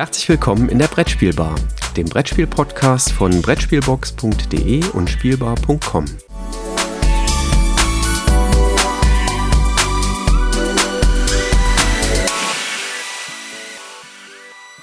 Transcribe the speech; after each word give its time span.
Herzlich 0.00 0.30
willkommen 0.30 0.70
in 0.70 0.78
der 0.78 0.86
Brettspielbar, 0.86 1.54
dem 1.94 2.06
Brettspiel-Podcast 2.06 3.12
von 3.12 3.42
Brettspielbox.de 3.42 4.82
und 4.94 5.10
Spielbar.com. 5.10 6.06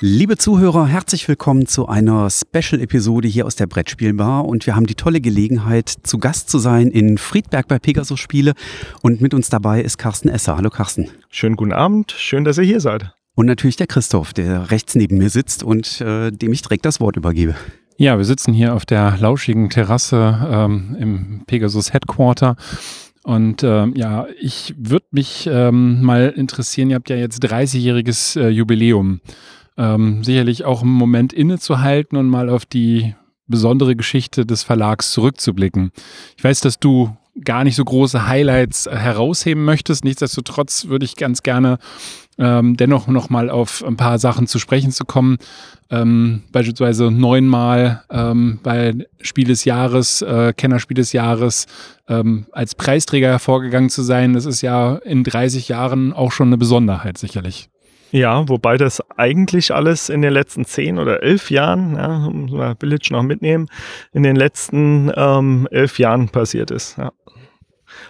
Liebe 0.02 0.38
Zuhörer, 0.38 0.86
herzlich 0.86 1.27
willkommen 1.27 1.65
zu 1.65 1.88
einer 1.88 2.29
Special-Episode 2.29 3.27
hier 3.27 3.47
aus 3.47 3.55
der 3.55 3.65
Brettspielbar 3.65 4.45
und 4.45 4.68
wir 4.68 4.75
haben 4.75 4.86
die 4.86 4.93
tolle 4.93 5.20
Gelegenheit, 5.20 5.89
zu 5.89 6.20
Gast 6.20 6.52
zu 6.52 6.59
sein 6.59 6.91
in 6.91 7.18
Friedberg 7.18 7.68
bei 7.68 7.79
Pegasus 7.79 8.20
Spiele 8.20 8.54
und 9.02 9.20
mit 9.20 9.34
uns 9.34 9.50
dabei 9.50 9.82
ist 9.82 9.97
Carsten 9.97 10.29
Esser. 10.29 10.57
Hallo 10.57 10.70
Carsten. 10.70 11.10
Schönen 11.32 11.56
guten 11.56 11.74
Abend, 11.74 12.11
schön, 12.11 12.43
dass 12.43 12.60
ihr 12.60 12.65
hier 12.65 12.82
seid. 12.82 13.17
Und 13.37 13.46
natürlich 13.46 13.75
der 13.75 13.86
Christoph, 13.86 14.33
der 14.33 14.71
rechts 14.71 14.96
neben 14.96 15.19
mir 15.19 15.29
sitzt 15.29 15.61
und 15.61 16.01
äh, 16.01 16.32
dem 16.32 16.51
ich 16.54 16.64
direkt 16.64 16.86
das 16.86 17.00
Wort 17.00 17.18
übergebe. 17.18 17.54
Ja, 17.95 18.18
wir 18.18 18.25
sitzen 18.25 18.51
hier 18.51 18.73
auf 18.73 18.83
der 18.83 19.15
lauschigen 19.19 19.69
Terrasse 19.69 20.47
ähm, 20.50 20.97
im 21.00 21.43
Pegasus 21.45 21.93
Headquarter. 21.93 22.55
Und 23.23 23.61
ähm, 23.61 23.93
ja, 23.95 24.25
ich 24.42 24.73
würde 24.75 25.05
mich 25.11 25.47
ähm, 25.51 26.01
mal 26.01 26.33
interessieren, 26.36 26.89
ihr 26.89 26.95
habt 26.95 27.11
ja 27.11 27.15
jetzt 27.15 27.43
30-jähriges 27.45 28.39
äh, 28.39 28.50
Jubiläum 28.50 29.21
ähm, 29.78 30.23
sicherlich 30.23 30.65
auch 30.65 30.81
einen 30.81 30.89
Moment 30.89 31.31
innezuhalten 31.31 32.17
und 32.17 32.30
mal 32.30 32.50
auf 32.50 32.66
die 32.66 33.14
besondere 33.45 33.95
Geschichte 33.95 34.47
des 34.47 34.64
Verlags 34.64 35.11
zurückzublicken. 35.11 35.92
Ich 36.38 36.44
weiß, 36.44 36.61
dass 36.61 36.80
du 36.80 37.16
gar 37.44 37.64
nicht 37.64 37.75
so 37.75 37.86
große 37.86 38.27
Highlights 38.27 38.88
herausheben 38.89 39.66
möchtest. 39.66 40.03
Nichtsdestotrotz 40.03 40.88
würde 40.88 41.05
ich 41.05 41.16
ganz 41.16 41.44
gerne 41.44 41.80
ähm, 42.39 42.78
dennoch 42.78 43.08
noch 43.08 43.30
mal 43.30 43.50
auf 43.50 43.84
ein 43.84 43.98
paar 43.98 44.20
Sachen 44.20 44.48
zu 44.48 44.59
sprechen 44.59 44.92
zu 44.92 45.06
kommen. 45.06 45.38
Ähm, 45.89 46.44
beispielsweise 46.52 47.12
neunmal 47.12 48.03
ähm, 48.09 48.59
bei 48.62 48.94
Spiel 49.22 49.47
des 49.47 49.66
Jahres, 49.66 50.22
äh, 50.22 50.53
Kennerspiel 50.56 50.95
des 50.95 51.14
Jahres 51.14 51.66
ähm, 52.08 52.45
als 52.52 52.75
Preisträger 52.75 53.30
hervorgegangen 53.30 53.90
zu 53.90 54.03
sein. 54.03 54.34
Das 54.34 54.45
ist 54.45 54.62
ja 54.62 54.97
in 54.97 55.23
30 55.23 55.69
Jahren 55.69 56.14
auch 56.14 56.31
schon 56.31 56.50
eine 56.50 56.58
Besonderheit 56.58 57.17
sicherlich. 57.17 57.69
Ja, 58.12 58.47
wobei 58.47 58.78
das 58.78 59.02
eigentlich 59.17 59.73
alles 59.73 60.08
in 60.09 60.22
den 60.22 60.31
letzten 60.31 60.64
zehn 60.64 60.97
oder 60.97 61.23
elf 61.23 61.52
Jahren, 61.52 61.95
ja, 61.95 62.19
muss 62.30 62.52
man 62.52 62.78
Village 62.78 63.09
noch 63.12 63.23
mitnehmen, 63.23 63.67
in 64.14 64.23
den 64.23 64.38
letzten 64.38 65.12
ähm, 65.16 65.67
elf 65.72 66.00
Jahren 66.00 66.30
passiert 66.30 66.72
ist. 66.72 66.97
Ja. 66.97 67.12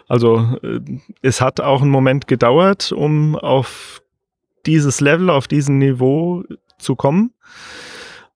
Also 0.08 0.58
äh, 0.63 0.80
es 1.22 1.41
hat 1.41 1.59
auch 1.59 1.81
einen 1.81 1.91
Moment 1.91 2.27
gedauert, 2.27 2.91
um 2.91 3.36
auf 3.36 4.02
dieses 4.66 5.02
Level, 5.02 5.30
auf 5.30 5.47
diesem 5.47 5.77
Niveau 5.77 6.44
zu 6.77 6.95
kommen. 6.95 7.33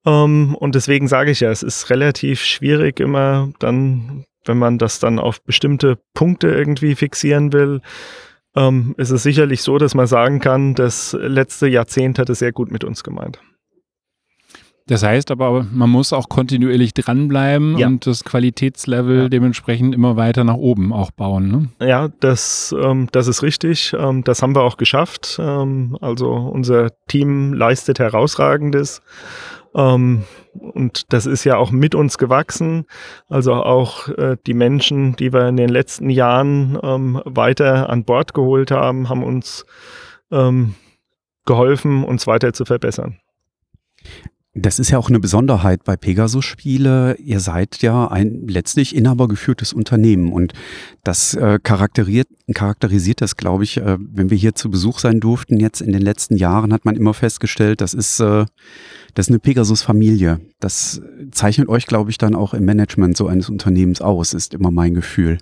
Ähm, 0.06 0.56
und 0.56 0.76
deswegen 0.76 1.08
sage 1.08 1.32
ich 1.32 1.42
ja, 1.42 1.52
es 1.52 1.64
ist 1.64 1.90
relativ 1.90 2.42
schwierig 2.42 3.00
immer 3.00 3.50
dann, 3.60 4.26
wenn 4.46 4.58
man 4.58 4.78
das 4.78 5.00
dann 5.00 5.20
auf 5.20 5.42
bestimmte 5.44 5.98
Punkte 6.14 6.50
irgendwie 6.50 6.96
fixieren 6.96 7.54
will, 7.54 7.82
ähm, 8.56 8.96
ist 8.98 9.12
es 9.12 9.24
sicherlich 9.24 9.62
so, 9.62 9.78
dass 9.78 9.96
man 9.96 10.08
sagen 10.08 10.40
kann, 10.40 10.76
das 10.76 11.14
letzte 11.20 11.68
Jahrzehnt 11.68 12.20
hat 12.20 12.30
es 12.30 12.40
sehr 12.40 12.52
gut 12.52 12.72
mit 12.72 12.84
uns 12.84 13.04
gemeint. 13.04 13.40
Das 14.92 15.04
heißt 15.04 15.32
aber, 15.32 15.66
man 15.72 15.90
muss 15.90 16.12
auch 16.12 16.28
kontinuierlich 16.28 16.94
dranbleiben 16.94 17.78
ja. 17.78 17.88
und 17.88 18.06
das 18.06 18.26
Qualitätslevel 18.26 19.22
ja. 19.22 19.30
dementsprechend 19.30 19.96
immer 19.96 20.18
weiter 20.18 20.44
nach 20.44 20.58
oben 20.58 20.92
auch 20.92 21.12
bauen. 21.12 21.70
Ne? 21.80 21.88
Ja, 21.88 22.10
das, 22.20 22.76
ähm, 22.78 23.08
das 23.14 23.28
ist 23.28 23.42
richtig. 23.42 23.96
Ähm, 23.98 24.26
das 24.26 24.42
haben 24.42 24.54
wir 24.54 24.64
auch 24.64 24.76
geschafft. 24.76 25.40
Ähm, 25.42 25.98
also 26.02 26.30
unser 26.34 26.90
Team 27.08 27.54
leistet 27.54 28.00
herausragendes. 28.00 29.02
Ähm, 29.74 30.24
und 30.60 31.14
das 31.14 31.26
ist 31.26 31.46
ja 31.46 31.56
auch 31.56 31.72
mit 31.72 31.96
uns 31.96 32.18
gewachsen. 32.18 32.84
Also 33.30 33.54
auch 33.54 34.10
äh, 34.10 34.36
die 34.46 34.54
Menschen, 34.54 35.16
die 35.16 35.32
wir 35.32 35.48
in 35.48 35.56
den 35.56 35.70
letzten 35.70 36.10
Jahren 36.10 36.78
ähm, 36.84 37.22
weiter 37.24 37.90
an 37.90 38.04
Bord 38.04 38.34
geholt 38.34 38.72
haben, 38.72 39.08
haben 39.08 39.24
uns 39.24 39.66
ähm, 40.32 40.76
geholfen, 41.46 42.04
uns 42.04 42.28
weiter 42.28 42.52
zu 42.52 42.66
verbessern. 42.66 43.22
Das 44.54 44.80
ist 44.80 44.90
ja 44.90 44.98
auch 44.98 45.08
eine 45.08 45.22
Besonderheit 45.22 45.86
bei 45.86 45.96
Pegasus 45.96 46.44
Spiele. 46.44 47.16
Ihr 47.16 47.40
seid 47.40 47.82
ja 47.82 48.08
ein 48.08 48.48
letztlich 48.48 48.94
inhabergeführtes 48.94 49.72
Unternehmen 49.72 50.34
und 50.34 50.52
das 51.06 51.34
äh, 51.36 51.58
charakterisiert, 51.64 52.28
charakterisiert 52.54 53.22
das, 53.22 53.38
glaube 53.38 53.64
ich, 53.64 53.78
äh, 53.78 53.98
wenn 54.00 54.30
wir 54.30 54.38
hier 54.38 54.56
zu 54.56 54.70
Besuch 54.70 55.00
sein 55.00 55.20
durften. 55.20 55.60
Jetzt 55.60 55.82
in 55.82 55.92
den 55.92 56.02
letzten 56.02 56.36
Jahren 56.36 56.74
hat 56.74 56.86
man 56.86 56.96
immer 56.96 57.14
festgestellt, 57.14 57.82
das 57.82 57.94
ist, 57.94 58.20
äh, 58.20 58.46
das 59.14 59.28
ist 59.28 59.30
eine 59.30 59.40
Pegasus-Familie. 59.40 60.40
Das 60.60 61.02
zeichnet 61.32 61.70
euch, 61.70 61.88
glaube 61.88 62.12
ich, 62.12 62.18
dann 62.18 62.36
auch 62.36 62.54
im 62.54 62.66
Management 62.66 63.18
so 63.18 63.28
eines 63.28 63.50
Unternehmens 63.50 64.02
aus, 64.02 64.34
ist 64.34 64.54
immer 64.54 64.72
mein 64.72 64.94
Gefühl. 64.94 65.38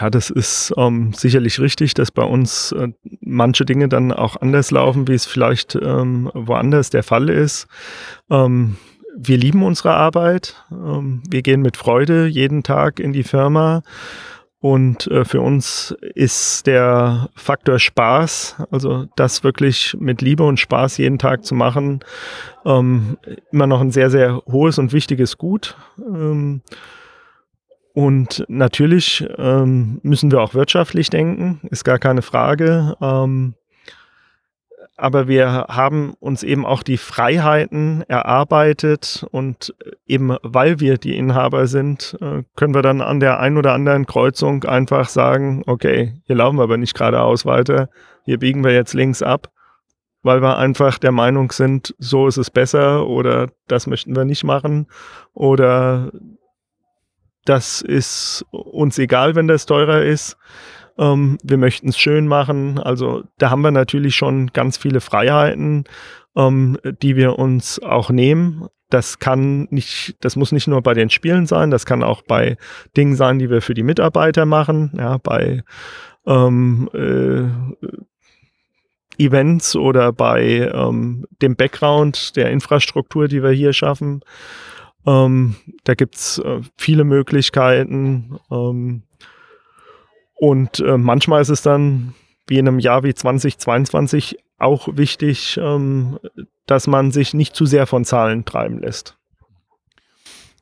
Ja, 0.00 0.10
das 0.10 0.30
ist 0.30 0.72
ähm, 0.76 1.12
sicherlich 1.14 1.60
richtig, 1.60 1.94
dass 1.94 2.10
bei 2.10 2.24
uns 2.24 2.72
äh, 2.72 2.88
manche 3.20 3.64
Dinge 3.64 3.88
dann 3.88 4.12
auch 4.12 4.36
anders 4.36 4.70
laufen, 4.70 5.08
wie 5.08 5.14
es 5.14 5.26
vielleicht 5.26 5.74
ähm, 5.80 6.30
woanders 6.34 6.90
der 6.90 7.02
Fall 7.02 7.28
ist. 7.28 7.66
Ähm, 8.30 8.76
wir 9.16 9.38
lieben 9.38 9.62
unsere 9.62 9.94
Arbeit. 9.94 10.64
Ähm, 10.70 11.22
wir 11.28 11.42
gehen 11.42 11.62
mit 11.62 11.76
Freude 11.76 12.26
jeden 12.26 12.62
Tag 12.62 12.98
in 12.98 13.12
die 13.12 13.22
Firma. 13.22 13.82
Und 14.64 15.08
äh, 15.08 15.26
für 15.26 15.42
uns 15.42 15.94
ist 16.14 16.66
der 16.66 17.28
Faktor 17.34 17.78
Spaß, 17.78 18.56
also 18.70 19.04
das 19.14 19.44
wirklich 19.44 19.94
mit 20.00 20.22
Liebe 20.22 20.42
und 20.42 20.58
Spaß 20.58 20.96
jeden 20.96 21.18
Tag 21.18 21.44
zu 21.44 21.54
machen, 21.54 22.00
ähm, 22.64 23.18
immer 23.52 23.66
noch 23.66 23.82
ein 23.82 23.90
sehr, 23.90 24.08
sehr 24.08 24.40
hohes 24.46 24.78
und 24.78 24.94
wichtiges 24.94 25.36
Gut. 25.36 25.76
Ähm, 25.98 26.62
und 27.92 28.46
natürlich 28.48 29.28
ähm, 29.36 30.00
müssen 30.02 30.32
wir 30.32 30.40
auch 30.40 30.54
wirtschaftlich 30.54 31.10
denken, 31.10 31.60
ist 31.70 31.84
gar 31.84 31.98
keine 31.98 32.22
Frage. 32.22 32.96
Ähm, 33.02 33.56
aber 34.96 35.26
wir 35.26 35.66
haben 35.68 36.14
uns 36.20 36.42
eben 36.42 36.64
auch 36.64 36.82
die 36.82 36.98
Freiheiten 36.98 38.02
erarbeitet 38.08 39.26
und 39.30 39.74
eben 40.06 40.36
weil 40.42 40.78
wir 40.80 40.98
die 40.98 41.16
Inhaber 41.16 41.66
sind, 41.66 42.16
äh, 42.20 42.44
können 42.54 42.74
wir 42.74 42.82
dann 42.82 43.00
an 43.00 43.20
der 43.20 43.40
einen 43.40 43.56
oder 43.56 43.72
anderen 43.72 44.06
Kreuzung 44.06 44.64
einfach 44.64 45.08
sagen, 45.08 45.62
okay, 45.66 46.14
hier 46.26 46.36
laufen 46.36 46.58
wir 46.58 46.64
aber 46.64 46.76
nicht 46.76 46.94
geradeaus 46.94 47.44
weiter, 47.44 47.88
hier 48.24 48.38
biegen 48.38 48.62
wir 48.62 48.72
jetzt 48.72 48.94
links 48.94 49.22
ab, 49.22 49.50
weil 50.22 50.40
wir 50.40 50.58
einfach 50.58 50.98
der 50.98 51.12
Meinung 51.12 51.50
sind, 51.50 51.94
so 51.98 52.28
ist 52.28 52.36
es 52.36 52.50
besser 52.50 53.06
oder 53.06 53.48
das 53.66 53.86
möchten 53.86 54.14
wir 54.14 54.24
nicht 54.24 54.44
machen 54.44 54.86
oder 55.32 56.12
das 57.44 57.82
ist 57.82 58.44
uns 58.50 58.98
egal, 58.98 59.34
wenn 59.34 59.48
das 59.48 59.66
teurer 59.66 60.02
ist. 60.02 60.36
Ähm, 60.98 61.38
wir 61.42 61.56
möchten 61.56 61.88
es 61.88 61.98
schön 61.98 62.28
machen. 62.28 62.78
Also 62.78 63.24
da 63.38 63.50
haben 63.50 63.62
wir 63.62 63.70
natürlich 63.70 64.14
schon 64.16 64.48
ganz 64.48 64.76
viele 64.76 65.00
Freiheiten, 65.00 65.84
ähm, 66.36 66.78
die 67.02 67.16
wir 67.16 67.38
uns 67.38 67.80
auch 67.80 68.10
nehmen. 68.10 68.66
Das 68.90 69.18
kann 69.18 69.66
nicht, 69.70 70.16
das 70.20 70.36
muss 70.36 70.52
nicht 70.52 70.68
nur 70.68 70.82
bei 70.82 70.94
den 70.94 71.10
Spielen 71.10 71.46
sein, 71.46 71.70
das 71.70 71.86
kann 71.86 72.02
auch 72.02 72.22
bei 72.22 72.56
Dingen 72.96 73.16
sein, 73.16 73.38
die 73.38 73.50
wir 73.50 73.60
für 73.60 73.74
die 73.74 73.82
Mitarbeiter 73.82 74.46
machen, 74.46 74.92
ja, 74.96 75.18
bei 75.18 75.62
ähm, 76.26 76.88
äh, 76.92 77.48
Events 79.18 79.76
oder 79.76 80.12
bei 80.12 80.70
ähm, 80.72 81.26
dem 81.42 81.56
Background 81.56 82.36
der 82.36 82.50
Infrastruktur, 82.50 83.28
die 83.28 83.42
wir 83.42 83.50
hier 83.50 83.72
schaffen. 83.72 84.20
Ähm, 85.06 85.56
da 85.84 85.94
gibt's 85.94 86.38
äh, 86.38 86.60
viele 86.76 87.04
Möglichkeiten. 87.04 88.38
Ähm, 88.50 89.02
und 90.44 90.80
äh, 90.80 90.98
manchmal 90.98 91.40
ist 91.40 91.48
es 91.48 91.62
dann, 91.62 92.14
wie 92.46 92.58
in 92.58 92.68
einem 92.68 92.78
Jahr 92.78 93.02
wie 93.02 93.14
2022, 93.14 94.36
auch 94.58 94.88
wichtig, 94.92 95.58
ähm, 95.58 96.18
dass 96.66 96.86
man 96.86 97.12
sich 97.12 97.32
nicht 97.32 97.56
zu 97.56 97.64
sehr 97.64 97.86
von 97.86 98.04
Zahlen 98.04 98.44
treiben 98.44 98.80
lässt. 98.80 99.16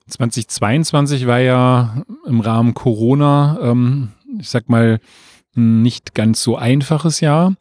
2022 0.07 1.27
war 1.27 1.41
ja 1.41 2.05
im 2.27 2.41
Rahmen 2.41 2.75
Corona, 2.75 3.59
ähm, 3.61 4.13
ich 4.39 4.51
sag 4.51 4.69
mal, 4.69 5.01
nicht 5.55 6.15
ganz 6.15 6.45
so 6.45 6.57
einfaches 6.57 7.19
Jahr 7.19 7.57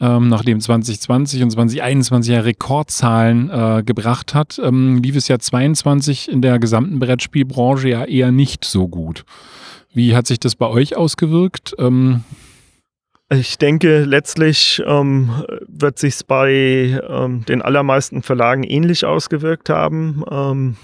ähm, 0.00 0.28
nachdem 0.28 0.60
2020 0.60 1.42
und 1.42 1.50
2021 1.50 2.32
ja 2.32 2.40
Rekordzahlen 2.40 3.50
äh, 3.50 3.82
gebracht 3.84 4.34
hat, 4.34 4.60
ähm, 4.62 5.02
lief 5.02 5.16
es 5.16 5.28
ja 5.28 5.38
22 5.38 6.30
in 6.30 6.42
der 6.42 6.58
gesamten 6.58 6.98
Brettspielbranche 6.98 7.88
ja 7.88 8.04
eher 8.04 8.32
nicht 8.32 8.64
so 8.64 8.88
gut. 8.88 9.24
Wie 9.94 10.14
hat 10.14 10.26
sich 10.26 10.40
das 10.40 10.56
bei 10.56 10.66
euch 10.66 10.96
ausgewirkt? 10.96 11.74
Ähm 11.78 12.24
ich 13.30 13.56
denke, 13.56 14.04
letztlich 14.04 14.82
ähm, 14.86 15.44
wird 15.66 15.98
sich 15.98 16.26
bei 16.26 17.00
ähm, 17.08 17.44
den 17.46 17.62
allermeisten 17.62 18.22
Verlagen 18.22 18.64
ähnlich 18.64 19.06
ausgewirkt 19.06 19.70
haben. 19.70 20.22
Ähm, 20.30 20.76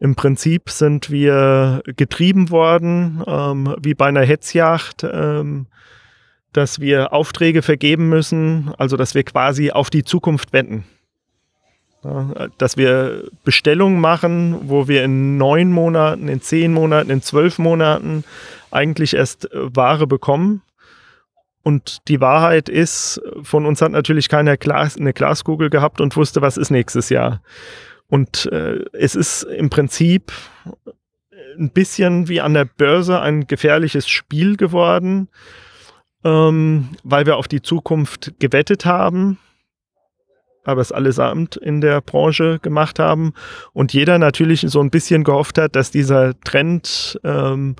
Im 0.00 0.16
Prinzip 0.16 0.70
sind 0.70 1.10
wir 1.10 1.82
getrieben 1.96 2.50
worden, 2.50 3.22
ähm, 3.26 3.76
wie 3.80 3.94
bei 3.94 4.06
einer 4.06 4.24
Hetzjagd. 4.24 5.04
Ähm, 5.04 5.66
dass 6.52 6.80
wir 6.80 7.12
Aufträge 7.12 7.62
vergeben 7.62 8.08
müssen, 8.08 8.72
also 8.78 8.96
dass 8.96 9.14
wir 9.14 9.24
quasi 9.24 9.70
auf 9.70 9.90
die 9.90 10.04
Zukunft 10.04 10.52
wetten. 10.52 10.84
Dass 12.58 12.76
wir 12.76 13.24
Bestellungen 13.44 14.00
machen, 14.00 14.68
wo 14.68 14.88
wir 14.88 15.04
in 15.04 15.36
neun 15.36 15.70
Monaten, 15.70 16.28
in 16.28 16.40
zehn 16.40 16.72
Monaten, 16.72 17.10
in 17.10 17.22
zwölf 17.22 17.58
Monaten 17.58 18.24
eigentlich 18.72 19.14
erst 19.14 19.48
Ware 19.52 20.06
bekommen. 20.06 20.62
Und 21.62 22.08
die 22.08 22.20
Wahrheit 22.20 22.68
ist, 22.68 23.20
von 23.42 23.66
uns 23.66 23.80
hat 23.80 23.92
natürlich 23.92 24.28
keiner 24.28 24.56
Glas, 24.56 24.96
eine 24.96 25.12
Glaskugel 25.12 25.70
gehabt 25.70 26.00
und 26.00 26.16
wusste, 26.16 26.42
was 26.42 26.56
ist 26.56 26.70
nächstes 26.70 27.08
Jahr. 27.08 27.40
Und 28.08 28.46
äh, 28.52 28.84
es 28.92 29.14
ist 29.14 29.44
im 29.44 29.70
Prinzip 29.70 30.32
ein 31.56 31.70
bisschen 31.70 32.28
wie 32.28 32.40
an 32.40 32.54
der 32.54 32.64
Börse 32.64 33.20
ein 33.20 33.46
gefährliches 33.46 34.08
Spiel 34.08 34.56
geworden, 34.56 35.28
ähm, 36.24 36.90
weil 37.04 37.26
wir 37.26 37.36
auf 37.36 37.48
die 37.48 37.62
Zukunft 37.62 38.34
gewettet 38.40 38.84
haben, 38.84 39.38
aber 40.64 40.80
es 40.80 40.92
allesamt 40.92 41.56
in 41.56 41.80
der 41.80 42.00
Branche 42.00 42.58
gemacht 42.60 42.98
haben 42.98 43.32
und 43.72 43.92
jeder 43.92 44.18
natürlich 44.18 44.60
so 44.60 44.80
ein 44.80 44.90
bisschen 44.90 45.24
gehofft 45.24 45.58
hat, 45.58 45.76
dass 45.76 45.90
dieser 45.90 46.38
Trend 46.40 47.20
ähm, 47.24 47.76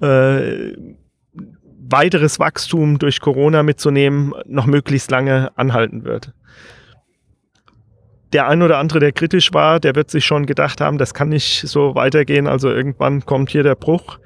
äh, 0.00 0.72
weiteres 1.88 2.38
Wachstum 2.38 2.98
durch 2.98 3.20
Corona 3.20 3.62
mitzunehmen 3.62 4.34
noch 4.46 4.66
möglichst 4.66 5.10
lange 5.10 5.56
anhalten 5.56 6.04
wird 6.04 6.32
der 8.32 8.48
ein 8.48 8.62
oder 8.62 8.78
andere, 8.78 9.00
der 9.00 9.12
kritisch 9.12 9.52
war, 9.54 9.80
der 9.80 9.94
wird 9.94 10.10
sich 10.10 10.24
schon 10.24 10.46
gedacht 10.46 10.80
haben, 10.80 10.98
das 10.98 11.14
kann 11.14 11.28
nicht 11.28 11.66
so 11.66 11.94
weitergehen. 11.94 12.46
Also 12.46 12.70
irgendwann 12.70 13.24
kommt 13.24 13.50
hier 13.50 13.62
der 13.62 13.74
Bruch. 13.74 14.18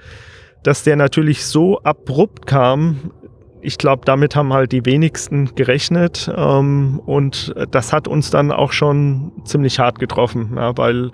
Dass 0.62 0.82
der 0.82 0.96
natürlich 0.96 1.46
so 1.46 1.81
abrupt 1.82 2.46
kam, 2.46 3.12
ich 3.62 3.78
glaube, 3.78 4.02
damit 4.04 4.36
haben 4.36 4.52
halt 4.52 4.72
die 4.72 4.84
wenigsten 4.84 5.54
gerechnet. 5.54 6.30
Ähm, 6.34 7.00
und 7.04 7.54
das 7.70 7.92
hat 7.92 8.08
uns 8.08 8.30
dann 8.30 8.50
auch 8.52 8.72
schon 8.72 9.32
ziemlich 9.44 9.78
hart 9.78 9.98
getroffen, 9.98 10.52
ja, 10.56 10.76
weil 10.76 11.10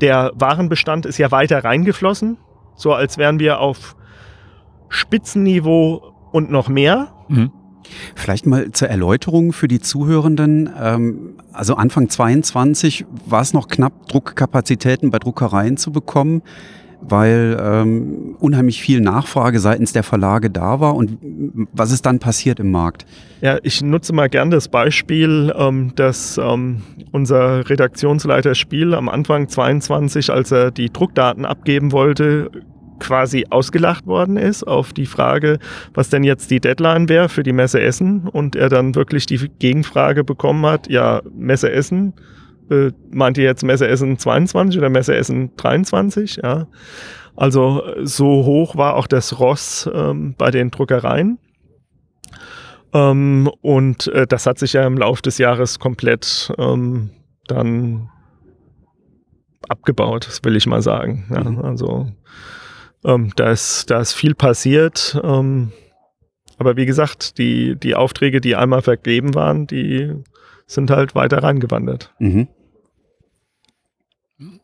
der 0.00 0.32
Warenbestand 0.34 1.06
ist 1.06 1.18
ja 1.18 1.30
weiter 1.30 1.64
reingeflossen, 1.64 2.38
so 2.74 2.92
als 2.92 3.18
wären 3.18 3.38
wir 3.38 3.60
auf 3.60 3.96
Spitzenniveau 4.88 6.14
und 6.32 6.50
noch 6.50 6.68
mehr. 6.68 7.12
Mhm. 7.28 7.50
Vielleicht 8.14 8.46
mal 8.46 8.70
zur 8.72 8.88
Erläuterung 8.88 9.52
für 9.52 9.68
die 9.68 9.80
Zuhörenden. 9.80 10.70
Ähm, 10.78 11.34
also 11.52 11.74
Anfang 11.74 12.08
22 12.08 13.06
war 13.26 13.40
es 13.40 13.52
noch 13.52 13.68
knapp, 13.68 14.08
Druckkapazitäten 14.08 15.10
bei 15.10 15.18
Druckereien 15.18 15.76
zu 15.76 15.90
bekommen, 15.90 16.42
weil 17.00 17.56
ähm, 17.60 18.36
unheimlich 18.38 18.80
viel 18.80 19.00
Nachfrage 19.00 19.60
seitens 19.60 19.92
der 19.92 20.02
Verlage 20.02 20.50
da 20.50 20.80
war. 20.80 20.96
Und 20.96 21.18
was 21.72 21.92
ist 21.92 22.06
dann 22.06 22.18
passiert 22.18 22.60
im 22.60 22.70
Markt? 22.70 23.06
Ja, 23.40 23.58
ich 23.62 23.82
nutze 23.82 24.12
mal 24.12 24.28
gern 24.28 24.50
das 24.50 24.68
Beispiel, 24.68 25.52
ähm, 25.56 25.92
dass 25.94 26.38
ähm, 26.38 26.82
unser 27.12 27.68
Redaktionsleiter 27.68 28.54
Spiel 28.54 28.94
am 28.94 29.08
Anfang 29.08 29.48
22, 29.48 30.30
als 30.30 30.50
er 30.50 30.70
die 30.70 30.90
Druckdaten 30.92 31.44
abgeben 31.44 31.92
wollte, 31.92 32.50
quasi 32.98 33.46
ausgelacht 33.50 34.06
worden 34.06 34.36
ist 34.36 34.64
auf 34.64 34.92
die 34.92 35.06
Frage, 35.06 35.58
was 35.94 36.10
denn 36.10 36.24
jetzt 36.24 36.50
die 36.50 36.60
Deadline 36.60 37.08
wäre 37.08 37.28
für 37.28 37.42
die 37.42 37.52
Messe 37.52 37.80
Essen 37.80 38.28
und 38.28 38.56
er 38.56 38.68
dann 38.68 38.94
wirklich 38.94 39.26
die 39.26 39.38
Gegenfrage 39.58 40.24
bekommen 40.24 40.66
hat, 40.66 40.90
ja, 40.90 41.22
Messe 41.36 41.70
Essen, 41.70 42.14
äh, 42.70 42.90
meint 43.10 43.38
ihr 43.38 43.44
jetzt 43.44 43.62
Messe 43.62 43.88
Essen 43.88 44.18
22 44.18 44.78
oder 44.78 44.90
Messe 44.90 45.16
Essen 45.16 45.54
23? 45.56 46.40
Ja. 46.42 46.66
Also 47.36 47.82
so 48.02 48.44
hoch 48.44 48.76
war 48.76 48.96
auch 48.96 49.06
das 49.06 49.38
Ross 49.38 49.88
ähm, 49.92 50.34
bei 50.36 50.50
den 50.50 50.70
Druckereien. 50.70 51.38
Ähm, 52.92 53.50
und 53.60 54.08
äh, 54.08 54.26
das 54.26 54.46
hat 54.46 54.58
sich 54.58 54.72
ja 54.72 54.86
im 54.86 54.96
Laufe 54.96 55.22
des 55.22 55.38
Jahres 55.38 55.78
komplett 55.78 56.52
ähm, 56.58 57.10
dann 57.46 58.08
abgebaut, 59.68 60.26
das 60.26 60.42
will 60.44 60.56
ich 60.56 60.66
mal 60.66 60.82
sagen. 60.82 61.26
Ja, 61.30 61.44
mhm. 61.44 61.58
also 61.60 62.08
ähm, 63.04 63.30
da, 63.36 63.50
ist, 63.50 63.90
da 63.90 64.00
ist 64.00 64.14
viel 64.14 64.34
passiert. 64.34 65.20
Ähm, 65.22 65.72
aber 66.58 66.76
wie 66.76 66.86
gesagt, 66.86 67.38
die, 67.38 67.76
die 67.76 67.94
Aufträge, 67.94 68.40
die 68.40 68.56
einmal 68.56 68.82
vergeben 68.82 69.34
waren, 69.34 69.66
die 69.66 70.12
sind 70.66 70.90
halt 70.90 71.14
weiter 71.14 71.42
reingewandert. 71.42 72.12
Mhm. 72.18 72.48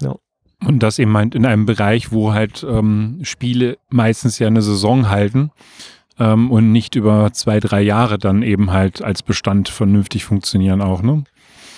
Ja. 0.00 0.16
Und 0.64 0.82
das 0.82 0.98
eben 0.98 1.10
meint 1.10 1.34
in 1.34 1.46
einem 1.46 1.66
Bereich, 1.66 2.12
wo 2.12 2.32
halt 2.32 2.64
ähm, 2.68 3.20
Spiele 3.22 3.76
meistens 3.90 4.38
ja 4.38 4.46
eine 4.46 4.62
Saison 4.62 5.10
halten 5.10 5.50
ähm, 6.18 6.50
und 6.50 6.72
nicht 6.72 6.94
über 6.94 7.32
zwei, 7.32 7.60
drei 7.60 7.82
Jahre 7.82 8.18
dann 8.18 8.42
eben 8.42 8.70
halt 8.70 9.02
als 9.02 9.22
Bestand 9.22 9.68
vernünftig 9.68 10.24
funktionieren 10.24 10.80
auch, 10.80 11.02
ne? 11.02 11.24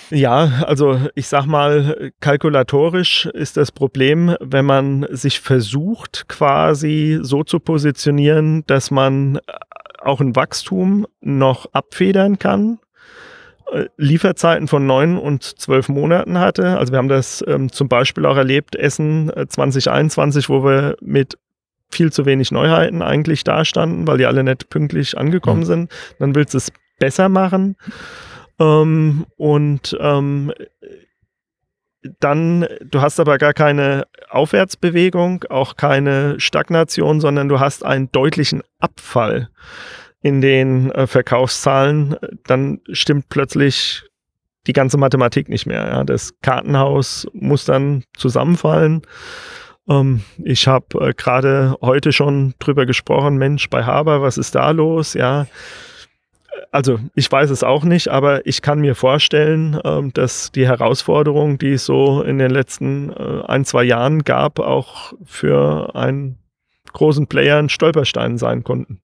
Ja, 0.09 0.63
also 0.65 1.01
ich 1.15 1.27
sag 1.27 1.47
mal, 1.47 2.11
kalkulatorisch 2.21 3.25
ist 3.25 3.57
das 3.57 3.73
Problem, 3.73 4.37
wenn 4.39 4.63
man 4.63 5.05
sich 5.09 5.41
versucht, 5.41 6.29
quasi 6.29 7.19
so 7.21 7.43
zu 7.43 7.59
positionieren, 7.59 8.63
dass 8.67 8.89
man 8.89 9.39
auch 10.01 10.21
ein 10.21 10.35
Wachstum 10.37 11.07
noch 11.19 11.65
abfedern 11.73 12.39
kann. 12.39 12.79
Äh, 13.71 13.85
Lieferzeiten 13.97 14.67
von 14.67 14.85
neun 14.85 15.17
und 15.17 15.43
zwölf 15.43 15.89
Monaten 15.89 16.39
hatte. 16.39 16.77
Also 16.77 16.93
wir 16.93 16.97
haben 16.97 17.09
das 17.09 17.43
ähm, 17.47 17.71
zum 17.71 17.89
Beispiel 17.89 18.25
auch 18.25 18.37
erlebt, 18.37 18.75
Essen 18.75 19.31
2021, 19.47 20.45
äh, 20.45 20.49
wo 20.49 20.63
wir 20.63 20.95
mit 21.01 21.37
viel 21.89 22.11
zu 22.11 22.25
wenig 22.25 22.51
Neuheiten 22.51 23.01
eigentlich 23.01 23.43
dastanden, 23.43 24.07
weil 24.07 24.17
die 24.17 24.25
alle 24.25 24.43
nicht 24.43 24.69
pünktlich 24.69 25.17
angekommen 25.17 25.61
mhm. 25.61 25.65
sind. 25.65 25.91
Dann 26.19 26.35
willst 26.35 26.53
du 26.53 26.59
es 26.59 26.71
besser 26.99 27.29
machen. 27.29 27.75
Ähm, 28.59 29.25
und 29.37 29.97
ähm, 29.99 30.53
dann, 32.19 32.67
du 32.81 33.01
hast 33.01 33.19
aber 33.19 33.37
gar 33.37 33.53
keine 33.53 34.05
Aufwärtsbewegung, 34.29 35.43
auch 35.49 35.75
keine 35.75 36.39
Stagnation, 36.39 37.19
sondern 37.19 37.49
du 37.49 37.59
hast 37.59 37.83
einen 37.83 38.11
deutlichen 38.11 38.63
Abfall 38.79 39.49
in 40.27 40.41
den 40.41 40.91
äh, 40.91 41.07
Verkaufszahlen. 41.07 42.17
Dann 42.45 42.81
stimmt 42.91 43.29
plötzlich 43.29 44.03
die 44.67 44.73
ganze 44.73 44.97
Mathematik 44.97 45.47
nicht 45.49 45.65
mehr. 45.65 45.87
Ja. 45.87 46.03
Das 46.03 46.33
Kartenhaus 46.41 47.27
muss 47.33 47.65
dann 47.65 48.03
zusammenfallen. 48.17 49.03
Ähm, 49.87 50.21
ich 50.43 50.67
habe 50.67 50.99
äh, 50.99 51.13
gerade 51.13 51.77
heute 51.81 52.11
schon 52.11 52.53
drüber 52.59 52.85
gesprochen, 52.85 53.37
Mensch, 53.37 53.69
bei 53.69 53.85
Haber, 53.85 54.21
was 54.21 54.37
ist 54.37 54.55
da 54.55 54.71
los? 54.71 55.13
Ja, 55.13 55.47
also 56.71 56.99
ich 57.15 57.31
weiß 57.31 57.49
es 57.49 57.63
auch 57.63 57.83
nicht, 57.83 58.09
aber 58.09 58.45
ich 58.45 58.61
kann 58.61 58.79
mir 58.79 58.95
vorstellen, 58.95 59.79
ähm, 59.85 60.11
dass 60.13 60.51
die 60.51 60.67
Herausforderungen, 60.67 61.57
die 61.57 61.73
es 61.73 61.85
so 61.85 62.21
in 62.21 62.37
den 62.37 62.51
letzten 62.51 63.11
äh, 63.11 63.43
ein, 63.47 63.63
zwei 63.63 63.83
Jahren 63.83 64.23
gab, 64.23 64.59
auch 64.59 65.13
für 65.23 65.95
einen 65.95 66.37
großen 66.91 67.27
Player 67.27 67.57
ein 67.57 67.69
Stolperstein 67.69 68.37
sein 68.37 68.63
konnten. 68.63 69.01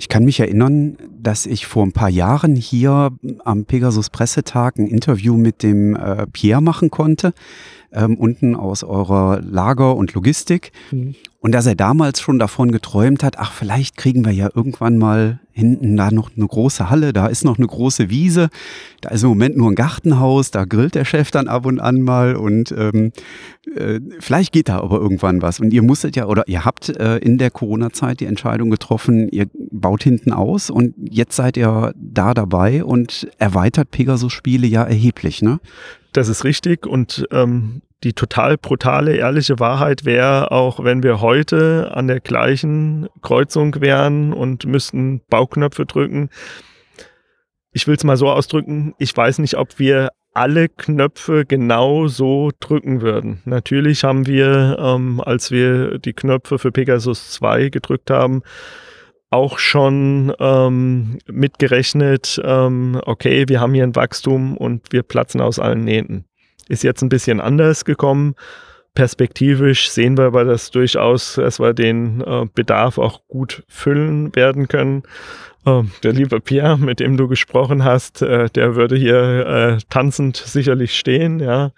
Ich 0.00 0.08
kann 0.08 0.24
mich 0.24 0.38
erinnern, 0.38 0.96
dass 1.10 1.44
ich 1.44 1.66
vor 1.66 1.84
ein 1.84 1.90
paar 1.90 2.08
Jahren 2.08 2.54
hier 2.54 3.10
am 3.44 3.64
Pegasus 3.64 4.10
Pressetag 4.10 4.78
ein 4.78 4.86
Interview 4.86 5.36
mit 5.36 5.64
dem 5.64 5.96
äh, 5.96 6.28
Pierre 6.28 6.62
machen 6.62 6.88
konnte, 6.88 7.34
ähm, 7.92 8.16
unten 8.16 8.54
aus 8.54 8.84
eurer 8.84 9.40
Lager- 9.40 9.96
und 9.96 10.14
Logistik. 10.14 10.70
Mhm. 10.92 11.16
Und 11.40 11.52
dass 11.52 11.66
er 11.66 11.76
damals 11.76 12.20
schon 12.20 12.40
davon 12.40 12.72
geträumt 12.72 13.22
hat, 13.22 13.38
ach, 13.38 13.52
vielleicht 13.52 13.96
kriegen 13.96 14.24
wir 14.24 14.32
ja 14.32 14.48
irgendwann 14.52 14.98
mal 14.98 15.38
hinten 15.52 15.96
da 15.96 16.10
noch 16.10 16.30
eine 16.36 16.46
große 16.46 16.90
Halle, 16.90 17.12
da 17.12 17.28
ist 17.28 17.44
noch 17.44 17.58
eine 17.58 17.66
große 17.66 18.10
Wiese, 18.10 18.48
da 19.02 19.10
ist 19.10 19.22
im 19.22 19.28
Moment 19.28 19.56
nur 19.56 19.70
ein 19.70 19.76
Gartenhaus, 19.76 20.50
da 20.50 20.64
grillt 20.64 20.96
der 20.96 21.04
Chef 21.04 21.30
dann 21.30 21.46
ab 21.46 21.64
und 21.64 21.78
an 21.78 22.02
mal 22.02 22.34
und 22.34 22.72
ähm, 22.72 23.12
äh, 23.76 24.00
vielleicht 24.18 24.52
geht 24.52 24.68
da 24.68 24.80
aber 24.80 24.98
irgendwann 24.98 25.40
was. 25.40 25.60
Und 25.60 25.72
ihr 25.72 25.82
musstet 25.82 26.16
ja, 26.16 26.26
oder 26.26 26.48
ihr 26.48 26.64
habt 26.64 26.88
äh, 26.88 27.18
in 27.18 27.38
der 27.38 27.52
Corona-Zeit 27.52 28.18
die 28.18 28.26
Entscheidung 28.26 28.70
getroffen, 28.70 29.28
ihr 29.28 29.46
baut 29.70 30.02
hinten 30.02 30.32
aus 30.32 30.70
und 30.70 30.94
jetzt 31.08 31.36
seid 31.36 31.56
ihr 31.56 31.92
da 31.96 32.34
dabei 32.34 32.82
und 32.82 33.28
erweitert 33.38 33.92
Pegasus-Spiele 33.92 34.66
ja 34.66 34.82
erheblich, 34.82 35.40
ne? 35.40 35.60
Das 36.12 36.28
ist 36.28 36.42
richtig 36.42 36.86
und 36.86 37.26
ähm, 37.30 37.82
die 38.04 38.12
total 38.12 38.56
brutale, 38.56 39.16
ehrliche 39.16 39.58
Wahrheit 39.58 40.04
wäre, 40.04 40.52
auch 40.52 40.84
wenn 40.84 41.02
wir 41.02 41.20
heute 41.20 41.90
an 41.94 42.06
der 42.06 42.20
gleichen 42.20 43.08
Kreuzung 43.22 43.80
wären 43.80 44.32
und 44.32 44.66
müssten 44.66 45.20
Bauknöpfe 45.28 45.84
drücken. 45.84 46.30
Ich 47.72 47.86
will 47.86 47.96
es 47.96 48.04
mal 48.04 48.16
so 48.16 48.30
ausdrücken, 48.30 48.94
ich 48.98 49.16
weiß 49.16 49.38
nicht, 49.38 49.56
ob 49.56 49.78
wir 49.78 50.10
alle 50.32 50.68
Knöpfe 50.68 51.44
genau 51.44 52.06
so 52.06 52.50
drücken 52.60 53.00
würden. 53.00 53.42
Natürlich 53.44 54.04
haben 54.04 54.26
wir, 54.26 54.78
ähm, 54.80 55.20
als 55.20 55.50
wir 55.50 55.98
die 55.98 56.12
Knöpfe 56.12 56.58
für 56.58 56.70
Pegasus 56.70 57.32
2 57.32 57.70
gedrückt 57.70 58.10
haben, 58.10 58.42
auch 59.30 59.58
schon 59.58 60.32
ähm, 60.38 61.18
mitgerechnet, 61.26 62.40
ähm, 62.44 63.00
okay, 63.04 63.44
wir 63.48 63.60
haben 63.60 63.74
hier 63.74 63.82
ein 63.82 63.96
Wachstum 63.96 64.56
und 64.56 64.92
wir 64.92 65.02
platzen 65.02 65.40
aus 65.40 65.58
allen 65.58 65.84
Nähten. 65.84 66.27
Ist 66.68 66.84
jetzt 66.84 67.02
ein 67.02 67.08
bisschen 67.08 67.40
anders 67.40 67.84
gekommen. 67.84 68.34
perspektivisch 68.94 69.90
sehen 69.90 70.16
wir 70.18 70.24
aber 70.24 70.44
das 70.44 70.70
durchaus, 70.70 71.34
dass 71.34 71.60
wir 71.60 71.72
den 71.72 72.20
äh, 72.20 72.46
Bedarf 72.52 72.98
auch 72.98 73.20
gut 73.28 73.62
füllen 73.68 74.34
werden 74.34 74.66
können. 74.66 75.04
Äh, 75.64 75.82
der 76.02 76.12
liebe 76.12 76.40
Pierre, 76.40 76.78
mit 76.78 77.00
dem 77.00 77.16
du 77.16 77.28
gesprochen 77.28 77.84
hast, 77.84 78.22
äh, 78.22 78.48
der 78.50 78.74
würde 78.74 78.96
hier 78.96 79.46
äh, 79.46 79.78
tanzend 79.88 80.36
sicherlich 80.36 80.98
stehen, 80.98 81.40
ja. 81.40 81.70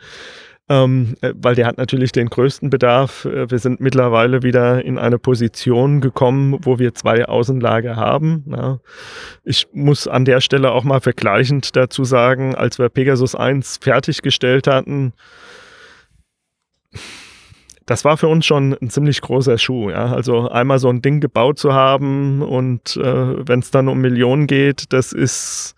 Ähm, 0.71 1.17
äh, 1.21 1.33
weil 1.35 1.57
der 1.57 1.67
hat 1.67 1.79
natürlich 1.79 2.13
den 2.13 2.29
größten 2.29 2.71
Bedarf. 2.71 3.25
Äh, 3.25 3.51
wir 3.51 3.59
sind 3.59 3.81
mittlerweile 3.81 4.45
wieder 4.45 4.85
in 4.85 4.99
eine 4.99 5.19
Position 5.19 6.01
gekommen, 6.01 6.59
wo 6.63 6.79
wir 6.79 6.95
zwei 6.95 7.27
Außenlager 7.27 7.97
haben. 7.97 8.45
Ja. 8.47 8.79
Ich 9.43 9.67
muss 9.73 10.07
an 10.07 10.25
der 10.25 10.41
Stelle 10.41 10.71
auch 10.71 10.85
mal 10.85 11.01
vergleichend 11.01 11.75
dazu 11.75 12.05
sagen, 12.05 12.55
als 12.55 12.79
wir 12.79 12.89
Pegasus 12.89 13.35
1 13.35 13.81
fertiggestellt 13.83 14.69
hatten, 14.69 15.13
das 17.85 18.05
war 18.05 18.17
für 18.17 18.29
uns 18.29 18.47
schon 18.47 18.77
ein 18.81 18.91
ziemlich 18.91 19.21
großer 19.23 19.59
Schuh. 19.59 19.91
Ja? 19.91 20.13
Also 20.13 20.49
einmal 20.51 20.79
so 20.79 20.89
ein 20.89 21.03
Ding 21.03 21.19
gebaut 21.19 21.59
zu 21.59 21.73
haben 21.73 22.43
und 22.43 22.97
äh, 22.97 23.49
wenn 23.49 23.59
es 23.59 23.73
dann 23.73 23.89
um 23.89 24.01
Millionen 24.01 24.47
geht, 24.47 24.93
das 24.93 25.13
ist 25.13 25.75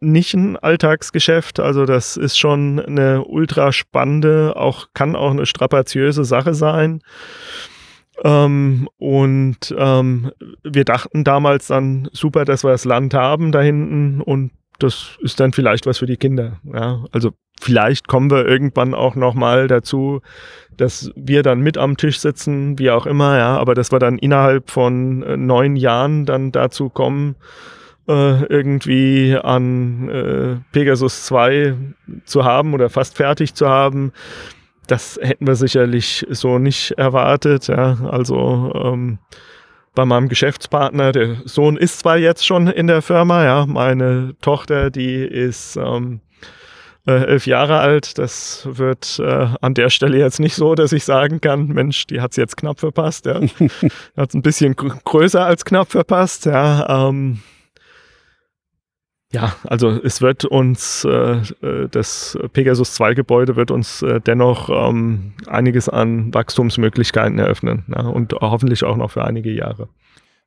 nicht 0.00 0.34
ein 0.34 0.56
Alltagsgeschäft. 0.56 1.60
Also 1.60 1.84
das 1.84 2.16
ist 2.16 2.38
schon 2.38 2.80
eine 2.80 3.24
ultra 3.24 3.72
spannende, 3.72 4.54
auch 4.56 4.88
kann 4.94 5.16
auch 5.16 5.30
eine 5.30 5.46
strapaziöse 5.46 6.24
Sache 6.24 6.54
sein. 6.54 7.02
Ähm, 8.24 8.88
und 8.98 9.74
ähm, 9.76 10.32
wir 10.64 10.84
dachten 10.84 11.24
damals 11.24 11.68
dann 11.68 12.08
super, 12.12 12.44
dass 12.44 12.64
wir 12.64 12.70
das 12.70 12.84
Land 12.84 13.14
haben 13.14 13.52
da 13.52 13.60
hinten 13.60 14.20
und 14.20 14.50
das 14.78 15.18
ist 15.20 15.40
dann 15.40 15.52
vielleicht 15.52 15.86
was 15.86 15.98
für 15.98 16.06
die 16.06 16.16
Kinder. 16.16 16.60
Ja? 16.64 17.04
Also 17.10 17.32
vielleicht 17.60 18.06
kommen 18.08 18.30
wir 18.30 18.46
irgendwann 18.46 18.94
auch 18.94 19.14
noch 19.14 19.34
mal 19.34 19.66
dazu, 19.66 20.20
dass 20.76 21.10
wir 21.16 21.42
dann 21.42 21.60
mit 21.60 21.76
am 21.76 21.96
Tisch 21.96 22.20
sitzen, 22.20 22.78
wie 22.78 22.90
auch 22.90 23.06
immer, 23.06 23.36
ja, 23.36 23.56
aber 23.56 23.74
dass 23.74 23.90
wir 23.90 23.98
dann 23.98 24.18
innerhalb 24.18 24.70
von 24.70 25.22
äh, 25.24 25.36
neun 25.36 25.74
Jahren 25.74 26.24
dann 26.24 26.52
dazu 26.52 26.88
kommen, 26.88 27.34
äh, 28.08 28.44
irgendwie 28.46 29.36
an 29.36 30.08
äh, 30.08 30.56
Pegasus 30.72 31.26
2 31.26 31.74
zu 32.24 32.44
haben 32.44 32.74
oder 32.74 32.88
fast 32.88 33.16
fertig 33.16 33.54
zu 33.54 33.68
haben, 33.68 34.12
das 34.86 35.18
hätten 35.22 35.46
wir 35.46 35.54
sicherlich 35.54 36.26
so 36.30 36.58
nicht 36.58 36.92
erwartet. 36.92 37.68
Ja. 37.68 37.98
Also 38.10 38.72
ähm, 38.74 39.18
bei 39.94 40.04
meinem 40.04 40.28
Geschäftspartner, 40.28 41.12
der 41.12 41.36
Sohn 41.44 41.76
ist 41.76 42.00
zwar 42.00 42.18
jetzt 42.18 42.46
schon 42.46 42.68
in 42.68 42.86
der 42.86 43.02
Firma, 43.02 43.44
ja, 43.44 43.66
meine 43.66 44.34
Tochter, 44.40 44.90
die 44.90 45.16
ist 45.16 45.76
ähm, 45.76 46.20
äh, 47.06 47.24
elf 47.24 47.46
Jahre 47.46 47.78
alt. 47.80 48.18
Das 48.18 48.68
wird 48.70 49.18
äh, 49.18 49.48
an 49.60 49.74
der 49.74 49.90
Stelle 49.90 50.18
jetzt 50.18 50.40
nicht 50.40 50.54
so, 50.54 50.74
dass 50.74 50.92
ich 50.92 51.04
sagen 51.04 51.40
kann, 51.40 51.66
Mensch, 51.68 52.06
die 52.06 52.20
hat 52.20 52.30
es 52.30 52.36
jetzt 52.36 52.56
knapp 52.56 52.80
verpasst. 52.80 53.26
Ja. 53.26 53.40
hat 54.16 54.28
es 54.28 54.34
ein 54.34 54.42
bisschen 54.42 54.76
größer 54.76 55.44
als 55.44 55.64
knapp 55.64 55.90
verpasst. 55.90 56.46
Ja, 56.46 57.08
ähm, 57.08 57.40
ja, 59.32 59.54
also 59.64 59.90
es 59.90 60.22
wird 60.22 60.44
uns, 60.44 61.04
äh, 61.04 61.36
äh 61.62 61.88
das 61.90 62.38
Pegasus 62.52 62.94
2 62.94 63.14
Gebäude 63.14 63.56
wird 63.56 63.70
uns 63.70 64.02
äh, 64.02 64.20
dennoch 64.20 64.70
ähm, 64.70 65.32
einiges 65.46 65.88
an 65.88 66.32
Wachstumsmöglichkeiten 66.32 67.38
eröffnen 67.38 67.84
ja, 67.88 68.02
und 68.06 68.32
hoffentlich 68.32 68.84
auch 68.84 68.96
noch 68.96 69.10
für 69.10 69.24
einige 69.24 69.50
Jahre. 69.50 69.88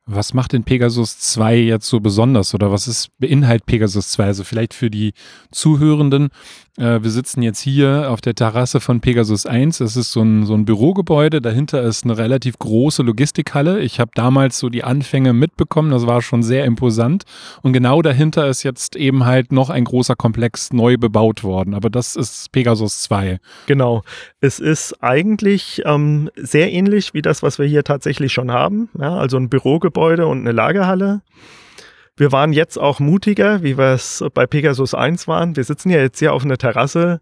Was 0.04 0.34
macht 0.34 0.52
denn 0.52 0.64
Pegasus 0.64 1.20
2 1.20 1.58
jetzt 1.58 1.86
so 1.86 2.00
besonders 2.00 2.54
oder 2.54 2.72
was 2.72 2.88
ist 2.88 3.16
beinhaltet 3.20 3.66
Pegasus 3.66 4.10
2? 4.10 4.24
Also 4.24 4.42
vielleicht 4.42 4.74
für 4.74 4.90
die 4.90 5.12
Zuhörenden, 5.52 6.30
äh, 6.76 7.00
wir 7.00 7.10
sitzen 7.10 7.40
jetzt 7.42 7.60
hier 7.60 8.10
auf 8.10 8.20
der 8.20 8.34
Terrasse 8.34 8.80
von 8.80 9.00
Pegasus 9.00 9.46
1. 9.46 9.78
Das 9.78 9.96
ist 9.96 10.10
so 10.10 10.22
ein, 10.22 10.44
so 10.44 10.54
ein 10.54 10.64
Bürogebäude. 10.64 11.40
Dahinter 11.40 11.82
ist 11.82 12.02
eine 12.02 12.18
relativ 12.18 12.58
große 12.58 13.04
Logistikhalle. 13.04 13.78
Ich 13.78 14.00
habe 14.00 14.10
damals 14.16 14.58
so 14.58 14.70
die 14.70 14.82
Anfänge 14.82 15.34
mitbekommen. 15.34 15.92
Das 15.92 16.04
war 16.04 16.20
schon 16.20 16.42
sehr 16.42 16.64
imposant. 16.64 17.22
Und 17.62 17.72
genau 17.72 18.02
dahinter 18.02 18.48
ist 18.48 18.64
jetzt 18.64 18.96
eben 18.96 19.24
halt 19.24 19.52
noch 19.52 19.70
ein 19.70 19.84
großer 19.84 20.16
Komplex 20.16 20.72
neu 20.72 20.96
bebaut 20.96 21.44
worden. 21.44 21.74
Aber 21.74 21.90
das 21.90 22.16
ist 22.16 22.50
Pegasus 22.50 23.02
2. 23.02 23.38
Genau. 23.66 24.02
Es 24.40 24.58
ist 24.58 25.00
eigentlich 25.00 25.82
ähm, 25.84 26.28
sehr 26.34 26.72
ähnlich 26.72 27.14
wie 27.14 27.22
das, 27.22 27.44
was 27.44 27.60
wir 27.60 27.66
hier 27.66 27.84
tatsächlich 27.84 28.32
schon 28.32 28.50
haben. 28.50 28.88
Ja, 28.98 29.16
also 29.16 29.36
ein 29.36 29.48
Bürogebäude 29.48 29.91
und 30.26 30.40
eine 30.40 30.52
Lagerhalle. 30.52 31.22
Wir 32.16 32.30
waren 32.32 32.52
jetzt 32.52 32.76
auch 32.76 33.00
mutiger, 33.00 33.62
wie 33.62 33.78
wir 33.78 33.94
es 33.94 34.24
bei 34.34 34.46
Pegasus 34.46 34.94
1 34.94 35.26
waren. 35.28 35.56
Wir 35.56 35.64
sitzen 35.64 35.90
ja 35.90 35.98
jetzt 35.98 36.18
hier 36.18 36.34
auf 36.34 36.44
einer 36.44 36.58
Terrasse, 36.58 37.20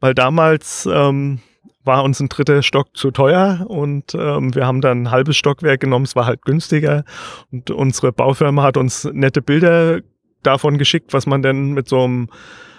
weil 0.00 0.14
damals 0.14 0.88
ähm, 0.90 1.40
war 1.84 2.04
uns 2.04 2.20
ein 2.20 2.28
dritter 2.28 2.62
Stock 2.62 2.96
zu 2.96 3.10
teuer 3.10 3.64
und 3.68 4.14
ähm, 4.14 4.54
wir 4.54 4.66
haben 4.66 4.80
dann 4.80 5.02
ein 5.02 5.10
halbes 5.10 5.36
Stockwerk 5.36 5.80
genommen, 5.80 6.04
es 6.04 6.16
war 6.16 6.26
halt 6.26 6.42
günstiger 6.42 7.04
und 7.50 7.70
unsere 7.70 8.12
Baufirma 8.12 8.62
hat 8.62 8.76
uns 8.76 9.04
nette 9.12 9.42
Bilder 9.42 10.00
davon 10.42 10.78
geschickt, 10.78 11.12
was 11.12 11.26
man 11.26 11.42
denn 11.42 11.72
mit 11.72 11.88
so 11.88 12.04
einem 12.04 12.28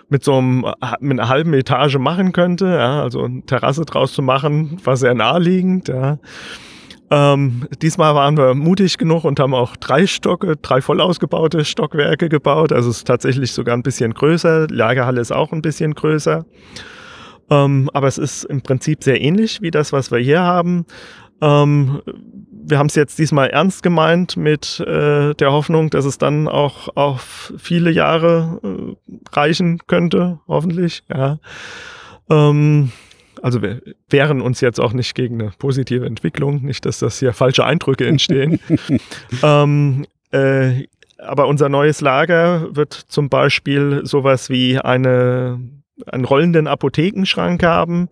mit 0.09 0.23
so 0.23 0.37
einem 0.37 0.65
mit 0.99 1.19
einer 1.19 1.29
halben 1.29 1.53
Etage 1.53 1.97
machen 1.97 2.33
könnte, 2.33 2.67
ja, 2.67 3.01
also 3.01 3.23
eine 3.23 3.45
Terrasse 3.45 3.83
draus 3.85 4.13
zu 4.13 4.21
machen, 4.21 4.79
war 4.83 4.97
sehr 4.97 5.13
naheliegend, 5.13 5.87
ja. 5.87 6.19
Ähm, 7.15 7.67
diesmal 7.79 8.15
waren 8.15 8.37
wir 8.37 8.55
mutig 8.55 8.97
genug 8.97 9.23
und 9.23 9.39
haben 9.39 9.53
auch 9.53 9.75
drei 9.75 10.07
Stocke, 10.07 10.55
drei 10.59 10.81
voll 10.81 10.99
ausgebaute 10.99 11.63
Stockwerke 11.63 12.27
gebaut. 12.27 12.71
Also 12.71 12.89
es 12.89 12.97
ist 12.97 13.07
tatsächlich 13.07 13.51
sogar 13.51 13.77
ein 13.77 13.83
bisschen 13.83 14.15
größer. 14.15 14.65
Lagerhalle 14.71 15.21
ist 15.21 15.31
auch 15.31 15.51
ein 15.51 15.61
bisschen 15.61 15.93
größer. 15.93 16.43
Ähm, 17.51 17.91
aber 17.93 18.07
es 18.07 18.17
ist 18.17 18.45
im 18.45 18.63
Prinzip 18.63 19.03
sehr 19.03 19.21
ähnlich 19.21 19.61
wie 19.61 19.69
das, 19.69 19.93
was 19.93 20.09
wir 20.09 20.17
hier 20.17 20.41
haben. 20.41 20.87
Ähm, 21.39 22.01
wir 22.49 22.79
haben 22.79 22.87
es 22.87 22.95
jetzt 22.95 23.19
diesmal 23.19 23.49
ernst 23.51 23.83
gemeint 23.83 24.35
mit 24.35 24.79
äh, 24.79 25.35
der 25.35 25.51
Hoffnung, 25.51 25.91
dass 25.91 26.05
es 26.05 26.17
dann 26.17 26.47
auch 26.47 26.95
auf 26.95 27.53
viele 27.59 27.91
Jahre 27.91 28.59
äh, 28.63 29.17
reichen 29.33 29.81
könnte, 29.85 30.39
hoffentlich. 30.47 31.03
Ja. 31.13 31.37
Ähm, 32.27 32.91
also 33.43 33.61
wir 33.61 33.81
wehren 34.09 34.41
uns 34.41 34.61
jetzt 34.61 34.79
auch 34.79 34.93
nicht 34.93 35.15
gegen 35.15 35.41
eine 35.41 35.51
positive 35.59 36.05
Entwicklung, 36.05 36.63
nicht, 36.63 36.85
dass 36.85 36.99
das 36.99 37.19
hier 37.19 37.33
falsche 37.33 37.65
Eindrücke 37.65 38.07
entstehen. 38.07 38.59
ähm, 39.43 40.05
äh, 40.31 40.87
aber 41.17 41.47
unser 41.47 41.67
neues 41.67 41.99
Lager 41.99 42.73
wird 42.73 42.93
zum 42.93 43.27
Beispiel 43.27 44.01
sowas 44.05 44.49
wie 44.49 44.79
eine 44.79 45.59
einen 46.07 46.25
rollenden 46.25 46.67
Apothekenschrank 46.67 47.63
haben. 47.63 48.09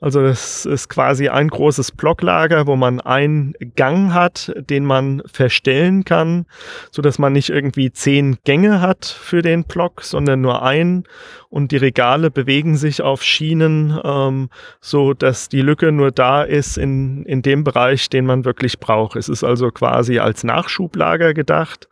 Also 0.00 0.20
das 0.20 0.66
ist 0.66 0.88
quasi 0.88 1.28
ein 1.28 1.48
großes 1.48 1.92
Blocklager, 1.92 2.66
wo 2.66 2.74
man 2.74 3.00
einen 3.00 3.54
Gang 3.76 4.12
hat, 4.12 4.52
den 4.56 4.84
man 4.84 5.22
verstellen 5.26 6.04
kann, 6.04 6.46
so 6.90 7.02
dass 7.02 7.18
man 7.18 7.32
nicht 7.32 7.50
irgendwie 7.50 7.92
zehn 7.92 8.38
Gänge 8.44 8.80
hat 8.80 9.04
für 9.04 9.42
den 9.42 9.64
Block, 9.64 10.02
sondern 10.02 10.40
nur 10.40 10.62
einen. 10.62 11.04
Und 11.48 11.72
die 11.72 11.76
Regale 11.76 12.30
bewegen 12.30 12.76
sich 12.76 13.02
auf 13.02 13.22
Schienen, 13.22 13.98
ähm, 14.04 14.50
so 14.80 15.14
dass 15.14 15.48
die 15.48 15.62
Lücke 15.62 15.92
nur 15.92 16.10
da 16.10 16.42
ist 16.42 16.78
in, 16.78 17.24
in 17.24 17.42
dem 17.42 17.64
Bereich, 17.64 18.08
den 18.08 18.26
man 18.26 18.44
wirklich 18.44 18.78
braucht. 18.80 19.16
Es 19.16 19.28
ist 19.28 19.44
also 19.44 19.70
quasi 19.70 20.18
als 20.18 20.44
Nachschublager 20.44 21.34
gedacht. 21.34 21.88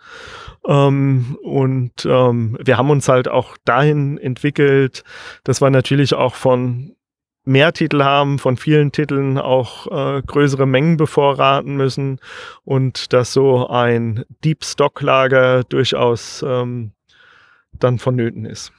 Ähm, 0.68 1.38
und 1.42 2.04
ähm, 2.04 2.58
wir 2.62 2.76
haben 2.76 2.90
uns 2.90 3.08
halt 3.08 3.26
auch 3.26 3.56
dahin 3.64 4.18
entwickelt, 4.18 5.02
dass 5.42 5.60
wir 5.62 5.70
natürlich 5.70 6.14
auch 6.14 6.34
von 6.34 6.94
mehr 7.44 7.72
Titel 7.72 8.02
haben, 8.04 8.38
von 8.38 8.58
vielen 8.58 8.92
Titeln 8.92 9.38
auch 9.38 9.86
äh, 9.86 10.22
größere 10.22 10.66
Mengen 10.66 10.98
bevorraten 10.98 11.76
müssen 11.76 12.20
und 12.64 13.14
dass 13.14 13.32
so 13.32 13.68
ein 13.68 14.24
Deep 14.44 14.64
Stock 14.64 15.00
Lager 15.00 15.64
durchaus 15.64 16.44
ähm, 16.46 16.92
dann 17.72 17.98
vonnöten 17.98 18.44
ist. 18.44 18.72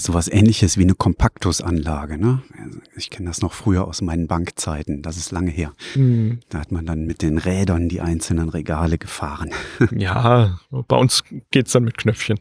Sowas 0.00 0.28
ähnliches 0.28 0.78
wie 0.78 0.82
eine 0.82 0.94
Kompaktusanlage, 0.94 2.16
ne? 2.16 2.42
Ich 2.96 3.10
kenne 3.10 3.28
das 3.28 3.42
noch 3.42 3.52
früher 3.52 3.86
aus 3.86 4.00
meinen 4.00 4.26
Bankzeiten, 4.26 5.02
das 5.02 5.18
ist 5.18 5.30
lange 5.30 5.50
her. 5.50 5.72
Mhm. 5.94 6.40
Da 6.48 6.60
hat 6.60 6.72
man 6.72 6.86
dann 6.86 7.04
mit 7.04 7.20
den 7.20 7.36
Rädern 7.36 7.90
die 7.90 8.00
einzelnen 8.00 8.48
Regale 8.48 8.96
gefahren. 8.96 9.50
Ja, 9.90 10.58
bei 10.70 10.96
uns 10.96 11.22
geht 11.50 11.66
es 11.66 11.72
dann 11.72 11.84
mit 11.84 11.98
Knöpfchen. 11.98 12.40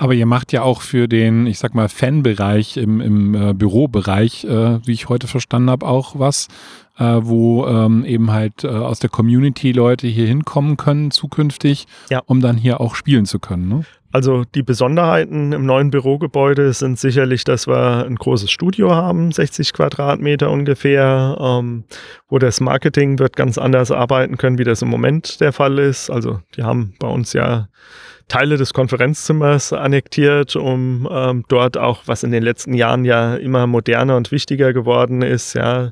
Aber 0.00 0.14
ihr 0.14 0.24
macht 0.24 0.50
ja 0.52 0.62
auch 0.62 0.80
für 0.80 1.08
den, 1.08 1.46
ich 1.46 1.58
sag 1.58 1.74
mal, 1.74 1.90
Fanbereich 1.90 2.78
im, 2.78 3.02
im 3.02 3.34
äh, 3.34 3.52
Bürobereich, 3.52 4.44
äh, 4.44 4.78
wie 4.86 4.92
ich 4.92 5.10
heute 5.10 5.26
verstanden 5.26 5.68
habe, 5.68 5.86
auch 5.86 6.18
was, 6.18 6.48
äh, 6.96 7.04
wo 7.20 7.66
ähm, 7.66 8.06
eben 8.06 8.30
halt 8.30 8.64
äh, 8.64 8.68
aus 8.68 8.98
der 8.98 9.10
Community 9.10 9.72
Leute 9.72 10.06
hier 10.06 10.26
hinkommen 10.26 10.78
können 10.78 11.10
zukünftig, 11.10 11.86
ja. 12.08 12.22
um 12.24 12.40
dann 12.40 12.56
hier 12.56 12.80
auch 12.80 12.94
spielen 12.94 13.26
zu 13.26 13.40
können. 13.40 13.68
Ne? 13.68 13.84
Also 14.10 14.44
die 14.54 14.62
Besonderheiten 14.62 15.52
im 15.52 15.66
neuen 15.66 15.90
Bürogebäude 15.90 16.72
sind 16.72 16.98
sicherlich, 16.98 17.44
dass 17.44 17.66
wir 17.66 18.06
ein 18.06 18.16
großes 18.16 18.50
Studio 18.50 18.94
haben, 18.94 19.32
60 19.32 19.74
Quadratmeter 19.74 20.50
ungefähr, 20.50 21.36
ähm, 21.38 21.84
wo 22.30 22.38
das 22.38 22.60
Marketing 22.60 23.18
wird 23.18 23.36
ganz 23.36 23.58
anders 23.58 23.90
arbeiten 23.90 24.38
können, 24.38 24.56
wie 24.56 24.64
das 24.64 24.80
im 24.80 24.88
Moment 24.88 25.42
der 25.42 25.52
Fall 25.52 25.78
ist. 25.78 26.08
Also 26.08 26.40
die 26.56 26.62
haben 26.62 26.94
bei 26.98 27.08
uns 27.08 27.34
ja 27.34 27.68
Teile 28.30 28.56
des 28.56 28.72
Konferenzzimmers 28.72 29.72
annektiert, 29.72 30.54
um 30.54 31.06
ähm, 31.10 31.44
dort 31.48 31.76
auch, 31.76 32.04
was 32.06 32.22
in 32.22 32.30
den 32.30 32.44
letzten 32.44 32.74
Jahren 32.74 33.04
ja 33.04 33.34
immer 33.34 33.66
moderner 33.66 34.16
und 34.16 34.30
wichtiger 34.30 34.72
geworden 34.72 35.20
ist, 35.20 35.54
ja, 35.54 35.90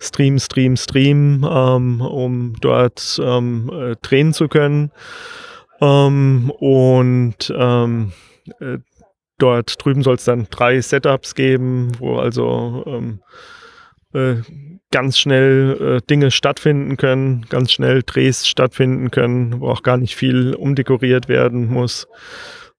Stream, 0.00 0.38
Stream, 0.40 0.76
Stream, 0.76 1.48
ähm, 1.48 2.00
um 2.00 2.54
dort 2.60 3.20
ähm, 3.22 3.70
äh, 3.72 3.94
drehen 4.02 4.32
zu 4.32 4.48
können. 4.48 4.90
Ähm, 5.80 6.50
und 6.58 7.54
ähm, 7.56 8.12
äh, 8.60 8.78
dort 9.38 9.84
drüben 9.84 10.02
soll 10.02 10.16
es 10.16 10.24
dann 10.24 10.48
drei 10.50 10.80
Setups 10.80 11.36
geben, 11.36 11.92
wo 12.00 12.16
also 12.16 12.82
ähm, 12.86 13.20
äh, 14.16 14.42
ganz 14.90 15.18
schnell 15.18 15.98
äh, 15.98 16.06
Dinge 16.08 16.30
stattfinden 16.30 16.96
können, 16.96 17.46
ganz 17.48 17.72
schnell 17.72 18.02
Drehs 18.02 18.46
stattfinden 18.46 19.10
können, 19.10 19.60
wo 19.60 19.68
auch 19.68 19.82
gar 19.82 19.96
nicht 19.96 20.16
viel 20.16 20.54
umdekoriert 20.54 21.28
werden 21.28 21.66
muss. 21.66 22.06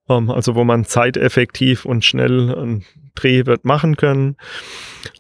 Ähm, 0.10 0.30
also 0.30 0.56
wo 0.56 0.64
man 0.64 0.86
zeiteffektiv 0.86 1.86
und 1.86 2.06
schnell 2.06 2.56
einen 2.56 2.86
Dreh 3.16 3.46
wird 3.46 3.66
machen 3.66 3.98
können. 3.98 4.38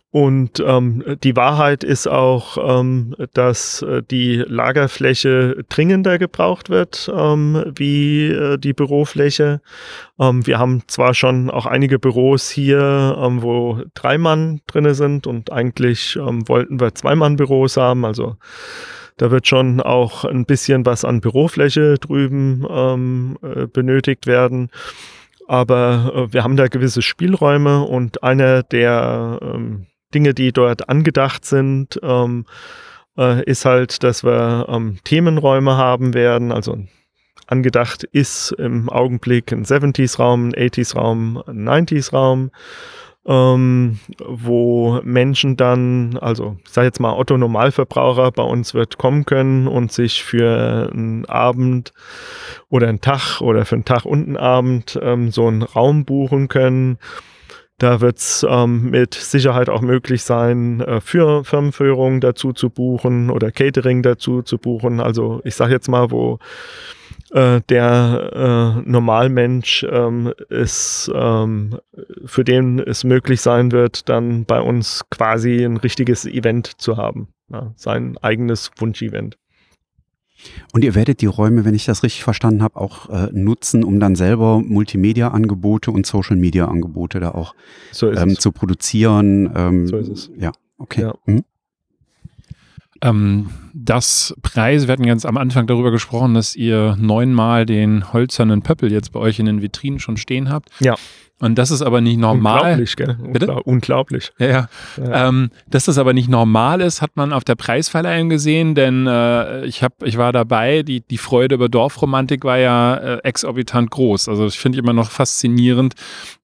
Und 0.09 0.63
ähm, 0.65 1.03
die 1.21 1.35
Wahrheit 1.35 1.83
ist 1.83 2.07
auch, 2.07 2.57
ähm, 2.79 3.13
dass 3.33 3.81
äh, 3.81 4.01
die 4.01 4.37
Lagerfläche 4.37 5.65
dringender 5.67 6.17
gebraucht 6.17 6.69
wird 6.69 7.11
ähm, 7.13 7.73
wie 7.75 8.27
äh, 8.27 8.57
die 8.57 8.71
Bürofläche. 8.71 9.61
Ähm, 10.17 10.47
wir 10.47 10.59
haben 10.59 10.83
zwar 10.87 11.13
schon 11.13 11.49
auch 11.49 11.65
einige 11.65 11.99
Büros 11.99 12.49
hier, 12.49 13.17
ähm, 13.21 13.41
wo 13.41 13.81
drei 13.95 14.17
Mann 14.17 14.61
drinne 14.65 14.95
sind 14.95 15.27
und 15.27 15.51
eigentlich 15.51 16.15
ähm, 16.15 16.47
wollten 16.47 16.79
wir 16.79 16.95
zwei 16.95 17.15
Mann 17.15 17.35
Büros 17.35 17.75
haben. 17.75 18.05
Also 18.05 18.37
da 19.17 19.29
wird 19.29 19.45
schon 19.45 19.81
auch 19.81 20.23
ein 20.23 20.45
bisschen 20.45 20.85
was 20.85 21.03
an 21.03 21.19
Bürofläche 21.19 21.95
drüben 21.95 23.35
äh, 23.43 23.67
benötigt 23.67 24.25
werden. 24.25 24.69
Aber 25.47 26.13
äh, 26.13 26.33
wir 26.33 26.43
haben 26.43 26.55
da 26.55 26.67
gewisse 26.67 27.01
Spielräume 27.01 27.83
und 27.83 28.23
einer 28.23 28.63
der 28.63 29.39
ähm, 29.41 29.87
Dinge, 30.13 30.33
die 30.33 30.51
dort 30.51 30.89
angedacht 30.89 31.45
sind, 31.45 31.99
ähm, 32.01 32.45
äh, 33.17 33.43
ist 33.43 33.65
halt, 33.65 34.03
dass 34.03 34.23
wir 34.23 34.67
ähm, 34.69 34.99
Themenräume 35.03 35.75
haben 35.75 36.13
werden. 36.13 36.51
Also 36.51 36.77
angedacht 37.47 38.03
ist 38.03 38.51
im 38.51 38.89
Augenblick 38.89 39.51
ein 39.51 39.65
70s-Raum, 39.65 40.49
ein 40.49 40.53
80s-Raum, 40.53 41.43
ein 41.47 41.67
90s-Raum. 41.67 42.51
Ähm, 43.29 43.99
wo 44.25 45.01
Menschen 45.03 45.57
dann, 45.57 46.17
also 46.21 46.55
ich 46.63 46.71
sage 46.71 46.85
jetzt 46.87 47.01
mal 47.01 47.11
Otto 47.11 47.37
Normalverbraucher 47.37 48.31
bei 48.31 48.43
uns 48.43 48.73
wird 48.73 48.97
kommen 48.97 49.25
können 49.25 49.67
und 49.67 49.91
sich 49.91 50.23
für 50.23 50.89
einen 50.93 51.25
Abend 51.25 51.91
oder 52.69 52.87
einen 52.87 53.01
Tag 53.01 53.41
oder 53.41 53.65
für 53.65 53.75
einen 53.75 53.83
Tag 53.83 54.05
und 54.05 54.27
einen 54.27 54.37
Abend 54.37 54.97
ähm, 55.01 55.29
so 55.31 55.45
einen 55.45 55.61
Raum 55.61 56.05
buchen 56.05 56.47
können 56.47 56.99
da 57.77 58.01
wird 58.01 58.17
es 58.17 58.45
ähm, 58.49 58.89
mit 58.89 59.13
Sicherheit 59.13 59.69
auch 59.69 59.81
möglich 59.81 60.23
sein, 60.23 60.81
äh, 60.81 60.99
für 60.99 61.43
Firmenführung 61.43 62.21
dazu 62.21 62.53
zu 62.53 62.69
buchen 62.69 63.29
oder 63.29 63.51
Catering 63.51 64.01
dazu 64.01 64.41
zu 64.41 64.57
buchen. 64.57 64.99
Also 64.99 65.41
ich 65.43 65.55
sage 65.55 65.73
jetzt 65.73 65.87
mal, 65.87 66.09
wo 66.09 66.39
äh, 67.31 67.61
der 67.69 68.75
äh, 68.83 68.89
Normalmensch 68.89 69.85
ähm, 69.89 70.33
ist, 70.49 71.11
ähm, 71.13 71.79
für 72.25 72.43
den 72.43 72.79
es 72.79 73.03
möglich 73.03 73.41
sein 73.41 73.71
wird, 73.71 74.09
dann 74.09 74.45
bei 74.45 74.59
uns 74.59 75.05
quasi 75.11 75.63
ein 75.63 75.77
richtiges 75.77 76.25
Event 76.25 76.81
zu 76.81 76.97
haben. 76.97 77.27
Ja, 77.49 77.73
sein 77.75 78.17
eigenes 78.21 78.71
Wunschevent. 78.77 79.37
Und 80.73 80.83
ihr 80.83 80.95
werdet 80.95 81.21
die 81.21 81.25
Räume, 81.25 81.65
wenn 81.65 81.75
ich 81.75 81.85
das 81.85 82.03
richtig 82.03 82.23
verstanden 82.23 82.63
habe, 82.63 82.79
auch 82.79 83.09
äh, 83.09 83.29
nutzen, 83.31 83.83
um 83.83 83.99
dann 83.99 84.15
selber 84.15 84.61
Multimedia-Angebote 84.61 85.91
und 85.91 86.05
Social-Media-Angebote 86.05 87.19
da 87.19 87.31
auch 87.31 87.55
so 87.91 88.11
ähm, 88.11 88.37
zu 88.37 88.51
produzieren. 88.51 89.51
Ähm, 89.55 89.87
so 89.87 89.97
ist 89.97 90.09
es. 90.09 90.31
Ja, 90.37 90.51
okay. 90.77 91.01
Ja. 91.01 91.15
Mhm. 91.25 91.43
Ähm, 93.01 93.49
das 93.73 94.35
Preis, 94.41 94.87
wir 94.87 94.93
hatten 94.93 95.05
ganz 95.05 95.25
am 95.25 95.37
Anfang 95.37 95.67
darüber 95.67 95.91
gesprochen, 95.91 96.33
dass 96.33 96.55
ihr 96.55 96.95
neunmal 96.99 97.65
den 97.65 98.11
holzernen 98.11 98.61
Pöppel 98.61 98.91
jetzt 98.91 99.11
bei 99.11 99.19
euch 99.19 99.39
in 99.39 99.45
den 99.45 99.61
Vitrinen 99.61 99.99
schon 99.99 100.17
stehen 100.17 100.49
habt. 100.49 100.69
Ja. 100.79 100.95
Und 101.39 101.55
das 101.59 101.69
ist 101.69 101.83
aber 101.83 102.01
nicht 102.01 102.17
normal. 102.17 102.61
Unglaublich, 102.61 102.95
gell? 102.95 103.17
Bitte? 103.31 103.53
Unglaublich. 103.63 104.31
Ja, 104.39 104.47
ja. 104.47 104.69
ja. 104.97 105.27
Ähm, 105.27 105.51
dass 105.69 105.85
das 105.85 105.99
aber 105.99 106.13
nicht 106.13 106.29
normal 106.29 106.81
ist, 106.81 107.03
hat 107.03 107.11
man 107.15 107.31
auf 107.31 107.43
der 107.43 107.53
Preisverleihung 107.53 108.29
gesehen, 108.29 108.73
denn 108.73 109.05
äh, 109.05 109.65
ich, 109.65 109.83
hab, 109.83 110.01
ich 110.03 110.17
war 110.17 110.31
dabei. 110.31 110.81
Die, 110.81 111.01
die 111.01 111.19
Freude 111.19 111.55
über 111.55 111.69
Dorfromantik 111.69 112.43
war 112.43 112.57
ja 112.57 112.95
äh, 112.95 113.17
exorbitant 113.23 113.91
groß. 113.91 114.29
Also 114.29 114.47
ich 114.47 114.57
finde 114.57 114.79
immer 114.79 114.93
noch 114.93 115.11
faszinierend, 115.11 115.93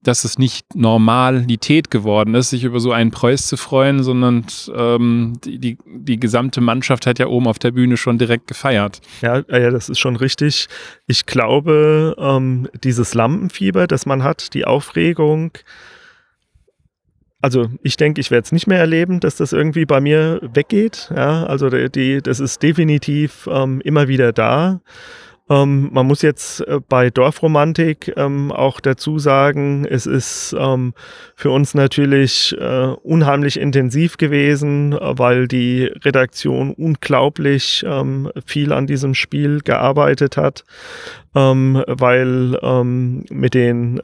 dass 0.03 0.25
es 0.25 0.37
nicht 0.37 0.75
Normalität 0.75 1.89
geworden 1.89 2.35
ist, 2.35 2.51
sich 2.51 2.63
über 2.63 2.79
so 2.79 2.91
einen 2.91 3.11
Preis 3.11 3.47
zu 3.47 3.57
freuen, 3.57 4.03
sondern 4.03 4.45
ähm, 4.75 5.39
die, 5.43 5.57
die, 5.57 5.77
die 5.85 6.19
gesamte 6.19 6.61
Mannschaft 6.61 7.07
hat 7.07 7.19
ja 7.19 7.27
oben 7.27 7.47
auf 7.47 7.57
der 7.57 7.71
Bühne 7.71 7.97
schon 7.97 8.17
direkt 8.17 8.47
gefeiert. 8.47 9.01
Ja, 9.21 9.43
ja 9.49 9.71
das 9.71 9.89
ist 9.89 9.99
schon 9.99 10.17
richtig. 10.17 10.67
Ich 11.07 11.25
glaube, 11.25 12.15
ähm, 12.19 12.67
dieses 12.83 13.13
Lampenfieber, 13.13 13.87
das 13.87 14.05
man 14.05 14.23
hat, 14.23 14.53
die 14.53 14.65
Aufregung, 14.83 15.51
also 17.41 17.69
ich 17.81 17.97
denke, 17.97 18.21
ich 18.21 18.31
werde 18.31 18.45
es 18.45 18.51
nicht 18.53 18.67
mehr 18.67 18.79
erleben, 18.79 19.19
dass 19.19 19.35
das 19.35 19.51
irgendwie 19.51 19.85
bei 19.85 19.99
mir 19.99 20.39
weggeht. 20.41 21.11
Ja, 21.13 21.45
also 21.45 21.69
die, 21.69 22.21
das 22.21 22.39
ist 22.39 22.63
definitiv 22.63 23.49
ähm, 23.51 23.81
immer 23.81 24.07
wieder 24.07 24.31
da. 24.31 24.79
Ähm, 25.49 25.89
man 25.91 26.07
muss 26.07 26.21
jetzt 26.21 26.61
äh, 26.61 26.79
bei 26.87 27.09
Dorfromantik 27.09 28.13
ähm, 28.15 28.51
auch 28.51 28.79
dazu 28.79 29.19
sagen, 29.19 29.85
es 29.85 30.05
ist 30.05 30.55
ähm, 30.57 30.93
für 31.35 31.51
uns 31.51 31.73
natürlich 31.73 32.55
äh, 32.57 32.87
unheimlich 33.03 33.59
intensiv 33.59 34.17
gewesen, 34.17 34.97
weil 34.99 35.49
die 35.49 35.83
Redaktion 35.83 36.73
unglaublich 36.73 37.83
ähm, 37.85 38.31
viel 38.45 38.71
an 38.71 38.87
diesem 38.87 39.15
Spiel 39.15 39.59
gearbeitet 39.59 40.37
hat, 40.37 40.63
ähm, 41.35 41.83
weil 41.87 42.57
ähm, 42.61 43.25
mit 43.29 43.53
den 43.53 43.99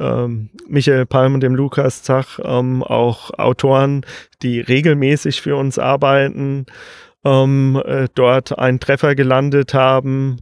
Michael 0.68 1.06
Palm 1.06 1.34
und 1.36 1.42
dem 1.42 1.56
Lukas 1.56 2.04
Zach 2.04 2.40
auch 2.40 3.32
Autoren, 3.38 4.06
die 4.42 4.60
regelmäßig 4.60 5.42
für 5.42 5.56
uns 5.56 5.80
arbeiten, 5.80 6.66
äh, 7.24 8.08
dort 8.16 8.58
einen 8.58 8.80
Treffer 8.80 9.16
gelandet 9.16 9.74
haben. 9.74 10.38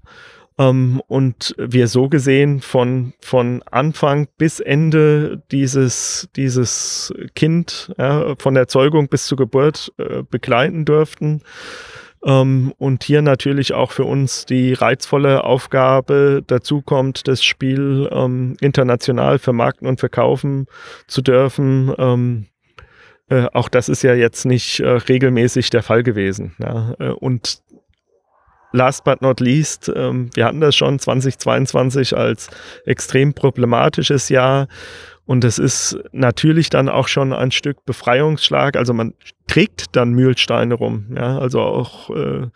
Ähm, 0.57 1.01
und 1.07 1.55
wir 1.57 1.87
so 1.87 2.09
gesehen 2.09 2.61
von, 2.61 3.13
von 3.19 3.61
Anfang 3.63 4.27
bis 4.37 4.59
Ende 4.59 5.43
dieses, 5.51 6.29
dieses 6.35 7.13
Kind, 7.35 7.93
ja, 7.97 8.35
von 8.37 8.55
der 8.55 8.67
Zeugung 8.67 9.07
bis 9.07 9.27
zur 9.27 9.37
Geburt 9.37 9.93
äh, 9.97 10.23
begleiten 10.23 10.85
durften. 10.85 11.41
Ähm, 12.25 12.73
und 12.77 13.03
hier 13.03 13.21
natürlich 13.21 13.73
auch 13.73 13.91
für 13.91 14.05
uns 14.05 14.45
die 14.45 14.73
reizvolle 14.73 15.43
Aufgabe 15.43 16.43
dazu 16.45 16.81
kommt, 16.81 17.27
das 17.27 17.43
Spiel 17.43 18.09
ähm, 18.11 18.55
international 18.59 19.37
vermarkten 19.37 19.87
und 19.87 19.99
verkaufen 19.99 20.65
zu 21.05 21.21
dürfen. 21.21 21.93
Ähm, 21.97 22.47
äh, 23.29 23.45
auch 23.53 23.69
das 23.69 23.89
ist 23.89 24.03
ja 24.03 24.15
jetzt 24.15 24.45
nicht 24.45 24.79
äh, 24.79 24.87
regelmäßig 24.87 25.69
der 25.69 25.83
Fall 25.83 26.01
gewesen. 26.01 26.55
Ja? 26.59 26.95
Äh, 26.99 27.09
und 27.09 27.61
last 28.77 29.03
but 29.03 29.21
not 29.21 29.39
least, 29.39 29.91
ähm, 29.93 30.29
wir 30.33 30.45
hatten 30.45 30.61
das 30.61 30.75
schon 30.75 30.99
2022 30.99 32.15
als 32.15 32.49
extrem 32.85 33.33
problematisches 33.33 34.29
Jahr. 34.29 34.67
Und 35.25 35.43
es 35.43 35.59
ist 35.59 35.97
natürlich 36.13 36.69
dann 36.69 36.87
auch 36.87 37.09
schon 37.09 37.33
ein 37.33 37.51
Stück 37.51 37.85
Befreiungsschlag. 37.85 38.77
Also 38.77 38.93
man 38.93 39.13
trägt 39.47 39.95
dann 39.97 40.11
Mühlsteine 40.11 40.75
rum. 40.75 41.07
Ja, 41.13 41.37
also 41.39 41.59
auch 41.61 42.09
äh, 42.11 42.47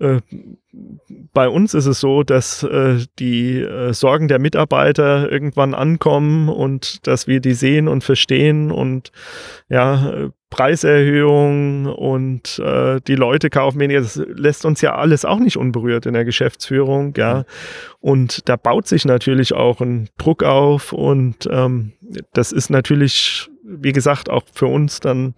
äh, 0.00 0.20
bei 1.32 1.48
uns 1.48 1.74
ist 1.74 1.86
es 1.86 2.00
so, 2.00 2.22
dass 2.22 2.62
äh, 2.62 2.98
die 3.18 3.60
äh, 3.60 3.92
Sorgen 3.92 4.28
der 4.28 4.38
Mitarbeiter 4.38 5.30
irgendwann 5.30 5.74
ankommen 5.74 6.48
und 6.48 7.06
dass 7.06 7.26
wir 7.26 7.40
die 7.40 7.54
sehen 7.54 7.88
und 7.88 8.04
verstehen 8.04 8.70
und 8.70 9.12
ja, 9.68 10.30
Preiserhöhung 10.50 11.86
und 11.86 12.58
äh, 12.58 13.00
die 13.06 13.14
Leute 13.14 13.50
kaufen 13.50 13.78
weniger. 13.78 14.00
Das 14.00 14.16
lässt 14.16 14.64
uns 14.64 14.80
ja 14.80 14.96
alles 14.96 15.24
auch 15.24 15.38
nicht 15.38 15.56
unberührt 15.56 16.06
in 16.06 16.14
der 16.14 16.24
Geschäftsführung, 16.24 17.14
ja. 17.16 17.44
Und 18.00 18.48
da 18.48 18.56
baut 18.56 18.88
sich 18.88 19.04
natürlich 19.04 19.54
auch 19.54 19.80
ein 19.80 20.08
Druck 20.18 20.42
auf 20.42 20.92
und 20.92 21.48
ähm, 21.50 21.92
das 22.32 22.50
ist 22.50 22.70
natürlich, 22.70 23.49
wie 23.62 23.92
gesagt, 23.92 24.30
auch 24.30 24.44
für 24.52 24.66
uns 24.66 25.00
dann 25.00 25.34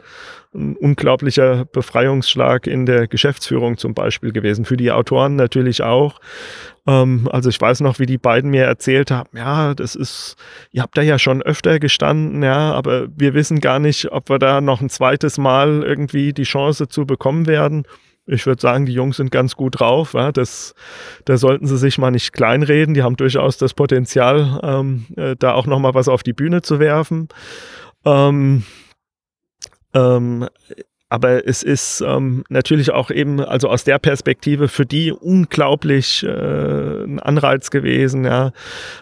ein 0.54 0.76
unglaublicher 0.76 1.64
Befreiungsschlag 1.64 2.66
in 2.66 2.84
der 2.84 3.08
Geschäftsführung 3.08 3.78
zum 3.78 3.94
Beispiel 3.94 4.32
gewesen. 4.32 4.64
Für 4.64 4.76
die 4.76 4.92
Autoren 4.92 5.36
natürlich 5.36 5.82
auch. 5.82 6.20
Ähm, 6.86 7.28
also 7.32 7.48
ich 7.48 7.60
weiß 7.60 7.80
noch, 7.80 7.98
wie 7.98 8.06
die 8.06 8.18
beiden 8.18 8.50
mir 8.50 8.64
erzählt 8.64 9.10
haben, 9.10 9.30
ja, 9.36 9.74
das 9.74 9.94
ist, 9.94 10.36
ihr 10.70 10.82
habt 10.82 10.96
da 10.98 11.02
ja 11.02 11.18
schon 11.18 11.42
öfter 11.42 11.78
gestanden, 11.78 12.42
ja, 12.42 12.72
aber 12.72 13.06
wir 13.16 13.34
wissen 13.34 13.60
gar 13.60 13.78
nicht, 13.78 14.12
ob 14.12 14.28
wir 14.28 14.38
da 14.38 14.60
noch 14.60 14.80
ein 14.80 14.90
zweites 14.90 15.38
Mal 15.38 15.82
irgendwie 15.82 16.32
die 16.32 16.42
Chance 16.42 16.88
zu 16.88 17.06
bekommen 17.06 17.46
werden. 17.46 17.84
ich 18.26 18.46
würde 18.46 18.60
sagen, 18.60 18.86
die 18.86 18.92
Jungs 18.92 19.16
sind 19.16 19.30
ganz 19.30 19.56
gut 19.56 19.80
drauf. 19.80 20.12
Ja, 20.12 20.32
das, 20.32 20.74
da 21.24 21.36
sollten 21.36 21.66
sie 21.66 21.78
sich 21.78 21.98
mal 21.98 22.10
nicht 22.10 22.32
kleinreden. 22.32 22.94
Die 22.94 23.02
haben 23.02 23.16
durchaus 23.16 23.56
das 23.58 23.74
Potenzial, 23.74 24.60
ähm, 24.62 25.06
äh, 25.16 25.34
da 25.38 25.54
auch 25.54 25.66
noch 25.66 25.78
mal 25.78 25.94
was 25.94 26.08
auf 26.08 26.22
die 26.22 26.32
Bühne 26.32 26.62
zu 26.62 26.78
werfen. 26.78 27.28
Ähm, 28.04 28.64
ähm, 29.94 30.48
aber 31.12 31.46
es 31.46 31.62
ist 31.62 32.00
ähm, 32.00 32.42
natürlich 32.48 32.90
auch 32.90 33.10
eben, 33.10 33.40
also 33.40 33.68
aus 33.68 33.84
der 33.84 33.98
Perspektive 33.98 34.68
für 34.68 34.86
die 34.86 35.12
unglaublich 35.12 36.22
äh, 36.22 37.04
ein 37.04 37.20
Anreiz 37.20 37.70
gewesen, 37.70 38.24
ja. 38.24 38.52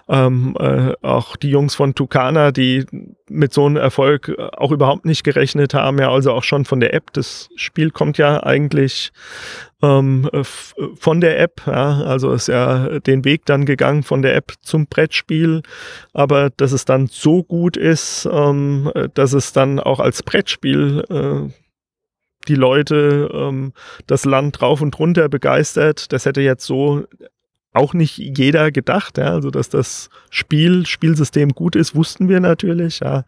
Ähm, 0.08 0.56
äh, 0.58 0.94
auch 1.02 1.36
die 1.36 1.50
Jungs 1.50 1.76
von 1.76 1.94
Tucana, 1.94 2.50
die 2.50 2.84
mit 3.28 3.54
so 3.54 3.64
einem 3.64 3.76
Erfolg 3.76 4.36
auch 4.56 4.72
überhaupt 4.72 5.04
nicht 5.04 5.22
gerechnet 5.22 5.72
haben, 5.72 6.00
ja, 6.00 6.10
also 6.10 6.32
auch 6.32 6.42
schon 6.42 6.64
von 6.64 6.80
der 6.80 6.94
App. 6.94 7.12
Das 7.12 7.48
Spiel 7.54 7.92
kommt 7.92 8.18
ja 8.18 8.42
eigentlich 8.42 9.12
ähm, 9.80 10.28
von 10.98 11.20
der 11.20 11.38
App, 11.38 11.62
ja, 11.64 12.02
also 12.02 12.32
ist 12.32 12.48
ja 12.48 12.98
den 12.98 13.24
Weg 13.24 13.46
dann 13.46 13.66
gegangen 13.66 14.02
von 14.02 14.22
der 14.22 14.34
App 14.34 14.54
zum 14.62 14.88
Brettspiel, 14.88 15.62
aber 16.12 16.50
dass 16.50 16.72
es 16.72 16.84
dann 16.84 17.06
so 17.06 17.44
gut 17.44 17.76
ist, 17.76 18.28
ähm, 18.30 18.90
dass 19.14 19.32
es 19.32 19.52
dann 19.52 19.78
auch 19.78 20.00
als 20.00 20.24
Brettspiel 20.24 21.04
äh, 21.08 21.52
die 22.48 22.54
Leute 22.54 23.30
ähm, 23.32 23.72
das 24.06 24.24
Land 24.24 24.60
drauf 24.60 24.80
und 24.80 24.98
runter 24.98 25.28
begeistert. 25.28 26.12
Das 26.12 26.26
hätte 26.26 26.40
jetzt 26.40 26.66
so 26.66 27.04
auch 27.72 27.94
nicht 27.94 28.18
jeder 28.18 28.72
gedacht, 28.72 29.18
ja, 29.18 29.32
also 29.32 29.50
dass 29.50 29.68
das 29.68 30.10
Spiel, 30.30 30.86
Spielsystem 30.86 31.50
gut 31.50 31.76
ist, 31.76 31.94
wussten 31.94 32.28
wir 32.28 32.40
natürlich, 32.40 33.00
ja. 33.00 33.24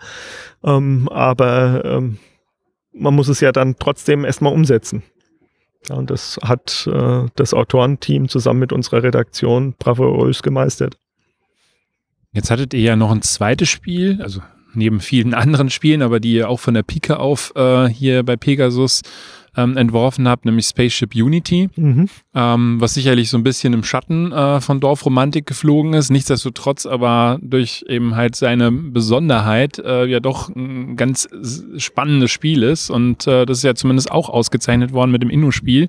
Ähm, 0.65 1.09
aber 1.11 1.85
ähm, 1.85 2.19
man 2.93 3.15
muss 3.15 3.29
es 3.29 3.41
ja 3.41 3.53
dann 3.53 3.77
trotzdem 3.79 4.25
erstmal 4.25 4.53
umsetzen. 4.53 5.03
Ja, 5.89 5.97
und 5.97 6.11
das 6.11 6.39
hat 6.43 6.89
äh, 6.93 7.27
das 7.35 7.55
Autorenteam 7.55 8.29
zusammen 8.29 8.61
mit 8.61 8.73
unserer 8.73 9.03
Redaktion 9.03 9.75
bravourös 9.79 10.43
gemeistert. 10.43 10.97
Jetzt 12.33 12.51
hattet 12.51 12.73
ihr 12.75 12.81
ja 12.81 12.97
noch 12.97 13.11
ein 13.11 13.23
zweites 13.23 13.69
Spiel, 13.69 14.21
also 14.23 14.41
neben 14.75 15.01
vielen 15.01 15.35
anderen 15.35 15.71
Spielen, 15.71 16.03
aber 16.03 16.21
die 16.21 16.45
auch 16.45 16.61
von 16.61 16.75
der 16.75 16.83
Pike 16.83 17.19
auf 17.19 17.53
äh, 17.57 17.87
hier 17.89 18.23
bei 18.23 18.37
Pegasus 18.37 19.03
ähm, 19.57 19.77
entworfen 19.77 20.29
habt, 20.29 20.45
nämlich 20.45 20.67
Spaceship 20.67 21.15
Unity, 21.15 21.69
mhm. 21.77 22.09
ähm, 22.35 22.81
was 22.81 22.95
sicherlich 22.95 23.29
so 23.29 23.37
ein 23.37 23.43
bisschen 23.43 23.73
im 23.73 23.85
Schatten 23.85 24.33
äh, 24.33 24.61
von 24.61 24.81
Dorfromantik 24.81 25.47
geflogen 25.47 25.93
ist. 25.95 26.11
Nichtsdestotrotz 26.11 26.87
aber 26.87 27.39
durch 27.43 27.85
eben 27.89 28.17
halt 28.17 28.37
seine 28.37 28.73
Besonderheit 28.73 29.79
äh, 29.79 30.07
ja 30.07 30.21
doch 30.21 30.49
ein 30.49 30.97
ganz 30.97 31.29
spannendes 31.77 32.31
Spiel 32.31 32.63
ist. 32.63 32.91
Und 32.91 33.27
äh, 33.27 33.45
das 33.45 33.59
ist 33.59 33.65
ja 33.65 33.75
zumindest 33.75 34.11
auch 34.11 34.29
ausgezeichnet 34.29 34.93
worden 34.93 35.11
mit 35.11 35.23
dem 35.23 35.31
Inno-Spiel. 35.31 35.89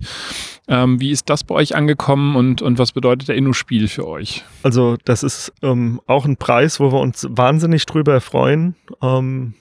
Ähm, 0.68 1.00
wie 1.00 1.12
ist 1.12 1.30
das 1.30 1.44
bei 1.44 1.56
euch 1.56 1.76
angekommen 1.76 2.36
und, 2.36 2.62
und 2.62 2.80
was 2.80 2.92
bedeutet 2.92 3.28
der 3.28 3.36
Inno-Spiel 3.36 3.88
für 3.88 4.08
euch? 4.08 4.44
Also 4.64 4.98
das 5.06 5.24
ist 5.24 5.54
ähm, 5.62 6.02
auch 6.08 6.26
ein 6.26 6.38
Preis, 6.38 6.80
wo 6.80 6.92
wir 6.92 7.00
uns 7.00 7.28
wahnsinnig 7.30 7.86
drüber 7.86 8.22
freuen. 8.22 8.76
Ähm, 9.02 9.54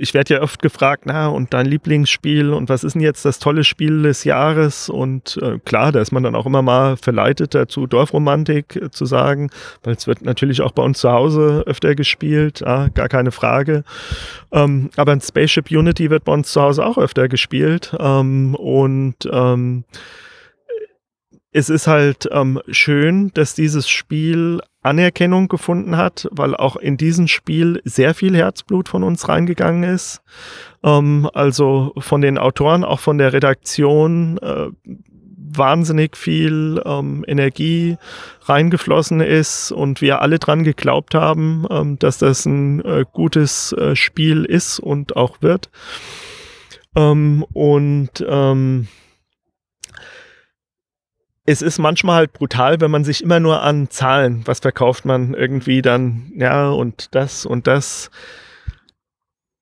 ich 0.00 0.14
werde 0.14 0.34
ja 0.34 0.42
oft 0.42 0.62
gefragt, 0.62 1.04
na, 1.06 1.26
und 1.26 1.52
dein 1.52 1.66
Lieblingsspiel 1.66 2.52
und 2.52 2.68
was 2.68 2.84
ist 2.84 2.92
denn 2.94 3.02
jetzt 3.02 3.24
das 3.24 3.40
tolle 3.40 3.64
Spiel 3.64 4.02
des 4.02 4.22
Jahres? 4.22 4.88
Und 4.88 5.38
äh, 5.42 5.58
klar, 5.58 5.90
da 5.90 6.00
ist 6.00 6.12
man 6.12 6.22
dann 6.22 6.36
auch 6.36 6.46
immer 6.46 6.62
mal 6.62 6.96
verleitet 6.96 7.54
dazu, 7.54 7.88
Dorfromantik 7.88 8.76
äh, 8.76 8.90
zu 8.90 9.06
sagen, 9.06 9.50
weil 9.82 9.94
es 9.94 10.06
wird 10.06 10.22
natürlich 10.22 10.62
auch 10.62 10.70
bei 10.70 10.84
uns 10.84 11.00
zu 11.00 11.10
Hause 11.10 11.64
öfter 11.66 11.96
gespielt, 11.96 12.60
ja, 12.60 12.88
gar 12.88 13.08
keine 13.08 13.32
Frage. 13.32 13.82
Ähm, 14.52 14.90
aber 14.96 15.12
ein 15.12 15.20
Spaceship 15.20 15.68
Unity 15.70 16.10
wird 16.10 16.24
bei 16.24 16.32
uns 16.32 16.52
zu 16.52 16.62
Hause 16.62 16.86
auch 16.86 16.96
öfter 16.96 17.28
gespielt. 17.28 17.92
Ähm, 17.98 18.54
und 18.54 19.28
ähm, 19.30 19.82
es 21.52 21.70
ist 21.70 21.86
halt 21.86 22.28
ähm, 22.30 22.60
schön, 22.70 23.30
dass 23.34 23.54
dieses 23.54 23.88
Spiel 23.88 24.60
Anerkennung 24.82 25.48
gefunden 25.48 25.96
hat, 25.96 26.28
weil 26.30 26.54
auch 26.54 26.76
in 26.76 26.96
diesem 26.96 27.26
Spiel 27.26 27.80
sehr 27.84 28.14
viel 28.14 28.36
Herzblut 28.36 28.88
von 28.88 29.02
uns 29.02 29.28
reingegangen 29.28 29.82
ist. 29.82 30.20
Ähm, 30.82 31.28
also 31.32 31.92
von 31.98 32.20
den 32.20 32.38
Autoren, 32.38 32.84
auch 32.84 33.00
von 33.00 33.18
der 33.18 33.32
Redaktion, 33.32 34.38
äh, 34.38 34.68
wahnsinnig 35.50 36.16
viel 36.16 36.80
ähm, 36.84 37.24
Energie 37.26 37.96
reingeflossen 38.42 39.20
ist 39.20 39.72
und 39.72 40.00
wir 40.00 40.20
alle 40.20 40.38
dran 40.38 40.62
geglaubt 40.62 41.14
haben, 41.14 41.66
ähm, 41.70 41.98
dass 41.98 42.18
das 42.18 42.44
ein 42.44 42.84
äh, 42.84 43.04
gutes 43.10 43.72
äh, 43.72 43.96
Spiel 43.96 44.44
ist 44.44 44.78
und 44.78 45.16
auch 45.16 45.40
wird. 45.40 45.70
Ähm, 46.94 47.44
und 47.52 48.24
ähm, 48.26 48.88
es 51.48 51.62
ist 51.62 51.78
manchmal 51.78 52.16
halt 52.16 52.34
brutal, 52.34 52.78
wenn 52.82 52.90
man 52.90 53.04
sich 53.04 53.24
immer 53.24 53.40
nur 53.40 53.62
an 53.62 53.88
Zahlen, 53.88 54.42
was 54.44 54.60
verkauft 54.60 55.06
man 55.06 55.32
irgendwie 55.32 55.80
dann, 55.80 56.30
ja, 56.36 56.68
und 56.68 57.14
das 57.14 57.46
und 57.46 57.66
das. 57.66 58.10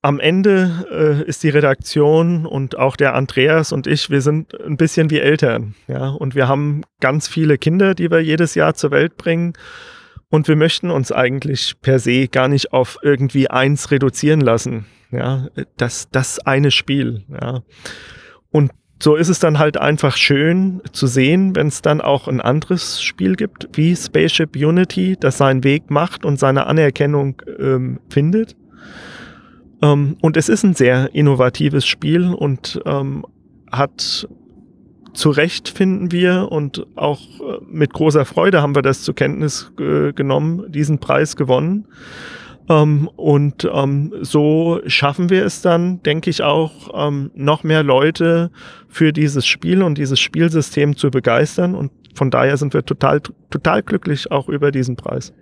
Am 0.03 0.19
Ende 0.19 0.85
äh, 0.91 1.29
ist 1.29 1.45
die 1.45 1.49
Redaktion 1.49 2.45
und 2.45 2.77
auch 2.77 2.97
der 2.97 3.15
Andreas 3.15 3.71
und 3.71 3.87
ich, 3.87 4.11
wir 4.11 4.21
sind 4.21 4.61
ein 4.63 4.77
bisschen 4.77 5.11
wie 5.11 5.21
Eltern, 5.21 5.77
ja, 5.87 6.09
und 6.09 6.35
wir 6.35 6.49
haben 6.49 6.83
ganz 6.99 7.29
viele 7.29 7.57
Kinder, 7.57 7.95
die 7.95 8.11
wir 8.11 8.21
jedes 8.21 8.57
Jahr 8.57 8.75
zur 8.75 8.91
Welt 8.91 9.17
bringen. 9.17 9.53
Und 10.29 10.49
wir 10.49 10.57
möchten 10.57 10.91
uns 10.91 11.13
eigentlich 11.13 11.81
per 11.83 12.01
se 12.01 12.27
gar 12.27 12.49
nicht 12.49 12.73
auf 12.73 12.99
irgendwie 13.03 13.49
eins 13.49 13.93
reduzieren 13.93 14.41
lassen. 14.41 14.87
Ja, 15.13 15.47
das, 15.77 16.11
das 16.11 16.41
eine 16.41 16.73
Spiel. 16.73 17.25
Ja. 17.31 17.63
Und 18.51 18.73
so 18.99 19.15
ist 19.15 19.29
es 19.29 19.39
dann 19.39 19.59
halt 19.59 19.77
einfach 19.77 20.17
schön 20.17 20.81
zu 20.93 21.07
sehen, 21.07 21.55
wenn 21.55 21.67
es 21.67 21.83
dann 21.83 22.01
auch 22.01 22.29
ein 22.29 22.41
anderes 22.41 23.03
Spiel 23.03 23.37
gibt, 23.37 23.69
wie 23.75 23.95
Spaceship 23.95 24.57
Unity, 24.57 25.17
das 25.19 25.39
seinen 25.39 25.65
Weg 25.65 25.91
macht 25.91 26.25
und 26.25 26.39
seine 26.39 26.67
Anerkennung 26.67 27.43
ähm, 27.59 28.01
findet. 28.09 28.57
Ähm, 29.83 30.17
und 30.23 30.37
es 30.37 30.49
ist 30.49 30.65
ein 30.65 30.75
sehr 30.75 31.15
innovatives 31.15 31.87
Spiel 31.87 32.33
und 32.33 32.81
ähm, 32.87 33.27
hat 33.71 34.27
zu 35.13 35.31
Recht, 35.31 35.69
finden 35.69 36.13
wir, 36.13 36.49
und 36.51 36.87
auch 36.95 37.21
äh, 37.41 37.59
mit 37.67 37.93
großer 37.93 38.25
Freude 38.25 38.63
haben 38.63 38.75
wir 38.75 38.83
das 38.83 39.03
zur 39.03 39.15
Kenntnis 39.15 39.73
äh, 39.79 40.13
genommen, 40.13 40.71
diesen 40.71 40.99
Preis 40.99 41.37
gewonnen. 41.37 41.87
Ähm, 42.69 43.09
und 43.17 43.69
ähm, 43.73 44.13
so 44.23 44.81
schaffen 44.87 45.31
wir 45.31 45.45
es 45.45 45.63
dann, 45.63 46.03
denke 46.03 46.31
ich 46.31 46.43
auch, 46.43 46.91
ähm, 46.95 47.31
noch 47.35 47.63
mehr 47.63 47.83
Leute 47.83 48.51
für 48.89 49.13
dieses 49.13 49.47
Spiel 49.47 49.83
und 49.83 49.99
dieses 49.99 50.19
Spielsystem 50.19 50.97
zu 50.97 51.11
begeistern. 51.11 51.75
Und 51.75 51.93
von 52.15 52.31
daher 52.31 52.57
sind 52.57 52.75
wir 52.75 52.85
total, 52.85 53.21
total 53.51 53.83
glücklich 53.83 54.31
auch 54.31 54.49
über 54.49 54.73
diesen 54.73 54.97
Preis. 54.97 55.33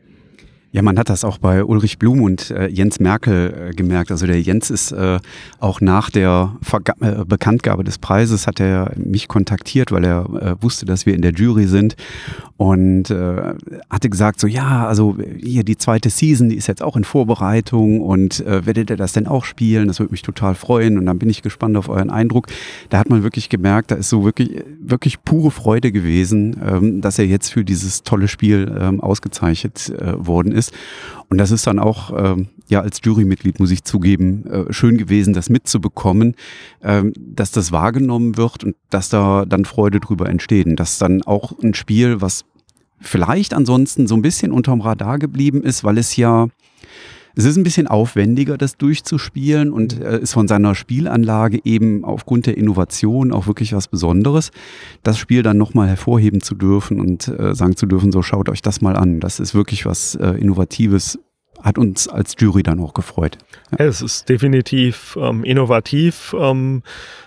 Ja, 0.74 0.82
man 0.82 0.98
hat 0.98 1.08
das 1.08 1.22
auch 1.22 1.38
bei 1.38 1.64
Ulrich 1.64 2.00
Blum 2.00 2.20
und 2.20 2.50
äh, 2.50 2.66
Jens 2.66 2.98
Merkel 2.98 3.68
äh, 3.70 3.74
gemerkt. 3.76 4.10
Also 4.10 4.26
der 4.26 4.42
Jens 4.42 4.70
ist 4.70 4.90
äh, 4.90 5.20
auch 5.60 5.80
nach 5.80 6.10
der 6.10 6.56
Verga 6.62 6.94
äh, 7.00 7.24
Bekanntgabe 7.24 7.84
des 7.84 7.98
Preises 7.98 8.48
hat 8.48 8.58
er 8.58 8.90
mich 8.96 9.28
kontaktiert, 9.28 9.92
weil 9.92 10.04
er 10.04 10.24
äh, 10.34 10.56
wusste, 10.60 10.84
dass 10.84 11.06
wir 11.06 11.14
in 11.14 11.22
der 11.22 11.30
Jury 11.30 11.68
sind 11.68 11.94
und 12.56 13.08
äh, 13.08 13.54
hatte 13.88 14.10
gesagt 14.10 14.40
so, 14.40 14.48
ja, 14.48 14.84
also 14.88 15.16
hier 15.38 15.62
die 15.62 15.76
zweite 15.76 16.10
Season, 16.10 16.48
die 16.48 16.56
ist 16.56 16.66
jetzt 16.66 16.82
auch 16.82 16.96
in 16.96 17.04
Vorbereitung 17.04 18.00
und 18.00 18.44
werdet 18.44 18.90
ihr 18.90 18.96
das 18.96 19.12
denn 19.12 19.26
auch 19.26 19.44
spielen? 19.44 19.88
Das 19.88 19.98
würde 19.98 20.12
mich 20.12 20.22
total 20.22 20.54
freuen 20.54 20.98
und 20.98 21.06
dann 21.06 21.18
bin 21.18 21.28
ich 21.28 21.42
gespannt 21.42 21.76
auf 21.76 21.88
euren 21.88 22.10
Eindruck. 22.10 22.46
Da 22.90 22.98
hat 22.98 23.10
man 23.10 23.22
wirklich 23.22 23.48
gemerkt, 23.48 23.90
da 23.90 23.96
ist 23.96 24.08
so 24.08 24.24
wirklich, 24.24 24.62
wirklich 24.80 25.22
pure 25.22 25.50
Freude 25.50 25.92
gewesen, 25.92 26.56
ähm, 26.64 27.00
dass 27.00 27.18
er 27.18 27.26
jetzt 27.26 27.52
für 27.52 27.64
dieses 27.64 28.02
tolle 28.02 28.28
Spiel 28.28 28.72
ähm, 28.80 29.00
ausgezeichnet 29.00 29.92
worden 30.16 30.52
ist 30.52 30.63
ist. 30.68 30.74
Und 31.28 31.38
das 31.38 31.50
ist 31.50 31.66
dann 31.66 31.78
auch, 31.78 32.12
ähm, 32.16 32.48
ja, 32.68 32.80
als 32.80 33.00
Jurymitglied 33.02 33.60
muss 33.60 33.70
ich 33.70 33.84
zugeben, 33.84 34.46
äh, 34.46 34.72
schön 34.72 34.96
gewesen, 34.96 35.34
das 35.34 35.50
mitzubekommen, 35.50 36.34
ähm, 36.82 37.12
dass 37.16 37.50
das 37.50 37.72
wahrgenommen 37.72 38.36
wird 38.36 38.64
und 38.64 38.76
dass 38.90 39.08
da 39.08 39.44
dann 39.44 39.64
Freude 39.64 40.00
drüber 40.00 40.28
entsteht. 40.28 40.66
Und 40.66 40.76
dass 40.76 40.98
dann 40.98 41.22
auch 41.22 41.58
ein 41.62 41.74
Spiel, 41.74 42.20
was 42.20 42.44
vielleicht 43.00 43.54
ansonsten 43.54 44.06
so 44.06 44.14
ein 44.14 44.22
bisschen 44.22 44.52
unterm 44.52 44.80
Radar 44.80 45.18
geblieben 45.18 45.62
ist, 45.62 45.84
weil 45.84 45.98
es 45.98 46.16
ja 46.16 46.48
es 47.36 47.44
ist 47.44 47.56
ein 47.56 47.64
bisschen 47.64 47.86
aufwendiger, 47.86 48.56
das 48.56 48.76
durchzuspielen 48.76 49.72
und 49.72 50.00
äh, 50.00 50.20
ist 50.20 50.32
von 50.32 50.48
seiner 50.48 50.74
Spielanlage 50.74 51.60
eben 51.64 52.04
aufgrund 52.04 52.46
der 52.46 52.56
Innovation 52.56 53.32
auch 53.32 53.46
wirklich 53.46 53.72
was 53.72 53.88
Besonderes. 53.88 54.50
Das 55.02 55.18
Spiel 55.18 55.42
dann 55.42 55.58
nochmal 55.58 55.88
hervorheben 55.88 56.40
zu 56.40 56.54
dürfen 56.54 57.00
und 57.00 57.28
äh, 57.28 57.54
sagen 57.54 57.76
zu 57.76 57.86
dürfen, 57.86 58.12
so 58.12 58.22
schaut 58.22 58.48
euch 58.48 58.62
das 58.62 58.80
mal 58.80 58.96
an. 58.96 59.20
Das 59.20 59.40
ist 59.40 59.54
wirklich 59.54 59.86
was 59.86 60.14
äh, 60.14 60.30
Innovatives 60.30 61.18
hat 61.64 61.78
uns 61.78 62.08
als 62.08 62.36
Jury 62.38 62.62
dann 62.62 62.78
auch 62.78 62.92
gefreut. 62.92 63.38
Ja. 63.72 63.86
Es 63.86 64.02
ist 64.02 64.28
definitiv 64.28 65.18
ähm, 65.20 65.42
innovativ. 65.44 66.36
Ähm, 66.38 66.82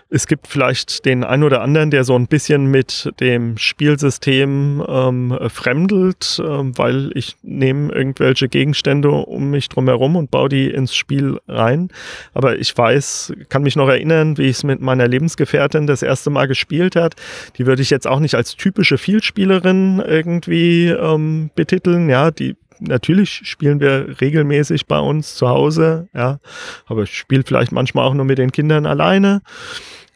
es 0.10 0.28
gibt 0.28 0.47
vielleicht 0.47 1.04
den 1.06 1.26
einen 1.26 1.43
oder 1.43 1.62
anderen, 1.62 1.91
der 1.91 2.06
so 2.06 2.15
ein 2.15 2.28
bisschen 2.28 2.67
mit 2.67 3.12
dem 3.19 3.58
Spielsystem 3.58 4.82
ähm, 4.88 5.38
fremdelt, 5.50 6.41
ähm, 6.45 6.78
weil 6.78 7.12
ich 7.13 7.36
nehme 7.41 7.91
irgendwelche 7.91 8.47
Gegenstände 8.47 9.10
um 9.10 9.50
mich 9.50 9.67
drum 9.67 9.88
herum 9.88 10.15
und 10.15 10.32
baue 10.32 10.47
die 10.47 10.69
ins 10.69 10.95
Spiel 10.95 11.39
rein. 11.47 11.89
Aber 12.34 12.58
ich 12.58 12.78
weiß, 12.78 13.34
kann 13.50 13.63
mich 13.63 13.76
noch 13.76 13.89
erinnern, 13.89 14.38
wie 14.38 14.43
ich 14.45 14.58
es 14.58 14.63
mit 14.63 14.80
meiner 14.80 15.08
Lebensgefährtin 15.08 15.88
das 15.88 16.04
erste 16.04 16.30
Mal 16.30 16.47
gespielt 16.47 16.95
hat. 16.95 17.15
Die 17.58 17.65
würde 17.65 17.82
ich 17.82 17.89
jetzt 17.89 18.08
auch 18.08 18.19
nicht 18.19 18.36
als 18.36 18.56
typische 18.56 18.97
Vielspielerin 18.97 20.00
irgendwie 20.00 20.88
ähm, 20.88 21.50
betiteln. 21.56 22.08
Ja, 22.08 22.32
die 22.32 22.56
natürlich 22.79 23.41
spielen 23.43 23.79
wir 23.79 24.19
regelmäßig 24.21 24.85
bei 24.85 24.99
uns 24.99 25.35
zu 25.35 25.49
Hause, 25.49 26.07
ja, 26.13 26.39
aber 26.85 27.03
ich 27.03 27.17
spiele 27.17 27.43
vielleicht 27.45 27.71
manchmal 27.71 28.05
auch 28.05 28.13
nur 28.13 28.25
mit 28.25 28.37
den 28.37 28.51
Kindern 28.51 28.85
alleine. 28.85 29.41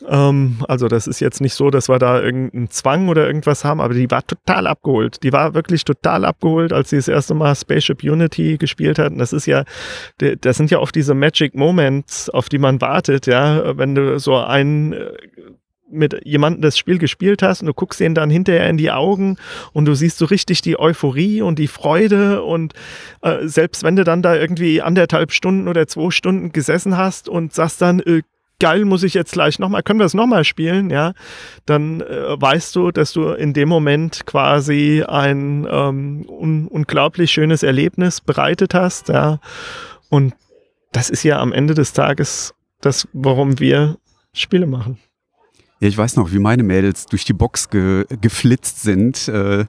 Ähm, 0.08 0.58
also 0.68 0.88
das 0.88 1.08
ist 1.08 1.20
jetzt 1.20 1.42
nicht 1.42 1.54
so, 1.54 1.70
dass 1.70 1.90
wir 1.90 2.00
da 2.00 2.22
irgendeinen 2.22 2.70
Zwang 2.70 3.08
oder 3.10 3.28
irgendwas 3.28 3.64
haben, 3.64 3.82
aber 3.82 3.94
die 3.94 4.10
war 4.10 4.26
total 4.26 4.68
abgeholt. 4.68 5.22
Die 5.24 5.34
war 5.34 5.54
wirklich 5.54 5.86
total 5.86 6.26
abgeholt, 6.26 6.74
als 6.74 6.90
sie 6.90 6.96
das 6.96 7.08
erste 7.08 7.34
Mal 7.34 7.56
Spaceship 7.56 8.04
Unity 8.04 8.58
gespielt 8.58 9.00
hat. 9.00 9.12
Und 9.12 9.20
das 9.20 9.34
ist 9.34 9.46
ja, 9.46 9.64
das 10.18 10.58
sind 10.58 10.72
ja 10.72 10.80
oft 10.80 10.96
diese 10.96 11.14
Magic 11.14 11.56
Moments, 11.56 12.30
auf 12.30 12.50
die 12.50 12.60
man 12.60 12.82
wartet, 12.82 13.28
ja, 13.28 13.78
wenn 13.78 13.96
du 13.96 14.20
so 14.20 14.38
ein 14.38 14.94
äh, 14.94 15.12
mit 15.92 16.26
jemandem 16.26 16.62
das 16.62 16.78
Spiel 16.78 16.98
gespielt 16.98 17.42
hast 17.42 17.62
und 17.62 17.68
du 17.68 17.74
guckst 17.74 18.02
ihn 18.02 18.16
dann 18.16 18.30
hinterher 18.30 18.70
in 18.70 18.78
die 18.78 18.92
Augen 18.92 19.38
und 19.74 19.86
du 19.86 19.94
siehst 19.94 20.18
so 20.18 20.26
richtig 20.26 20.62
die 20.62 20.80
Euphorie 20.80 21.42
und 21.42 21.60
die 21.60 21.68
Freude 21.68 22.44
und 22.44 22.74
äh, 23.22 23.48
selbst 23.48 23.84
wenn 23.84 23.96
du 23.96 24.04
dann 24.04 24.22
da 24.22 24.36
irgendwie 24.36 24.82
anderthalb 24.82 25.32
Stunden 25.32 25.68
oder 25.68 25.88
zwei 25.88 26.12
Stunden 26.12 26.52
gesessen 26.52 26.98
hast 26.98 27.30
und 27.30 27.54
sagst 27.54 27.82
dann, 27.82 28.00
äh, 28.00 28.22
geil, 28.62 28.86
muss 28.86 29.04
ich 29.04 29.16
jetzt 29.16 29.34
gleich 29.34 29.58
nochmal, 29.58 29.82
können 29.82 30.00
wir 30.00 30.06
es 30.06 30.14
nochmal 30.14 30.44
spielen, 30.44 30.92
ja, 30.92 31.14
dann 31.66 32.02
äh, 32.02 32.40
weißt 32.40 32.76
du, 32.76 32.92
dass 32.92 33.12
du 33.12 33.30
in 33.32 33.54
dem 33.54 33.68
Moment 33.68 34.26
quasi 34.28 35.04
ein 35.06 35.68
ähm, 35.70 36.26
un 36.30 36.68
unglaublich 36.68 37.32
schönes 37.32 37.64
Erlebnis 37.64 38.22
bereitet 38.22 38.74
hast, 38.76 39.10
ja. 39.10 39.40
Und 40.10 40.36
das 40.92 41.10
ist 41.10 41.24
ja 41.24 41.40
am 41.40 41.54
Ende 41.54 41.74
des 41.74 41.94
Tages 41.94 42.54
das, 42.82 43.08
warum 43.14 43.60
wir 43.60 43.98
Spiele 44.34 44.68
machen. 44.68 45.00
Ja, 45.82 45.88
ich 45.88 45.98
weiß 45.98 46.16
noch, 46.16 46.32
wie 46.32 46.38
meine 46.38 46.62
Mädels 46.62 47.08
durch 47.08 47.26
die 47.26 47.34
Box 47.34 47.72
ge 47.72 48.06
geflitzt 48.22 48.84
sind, 48.84 49.28
äh, 49.28 49.66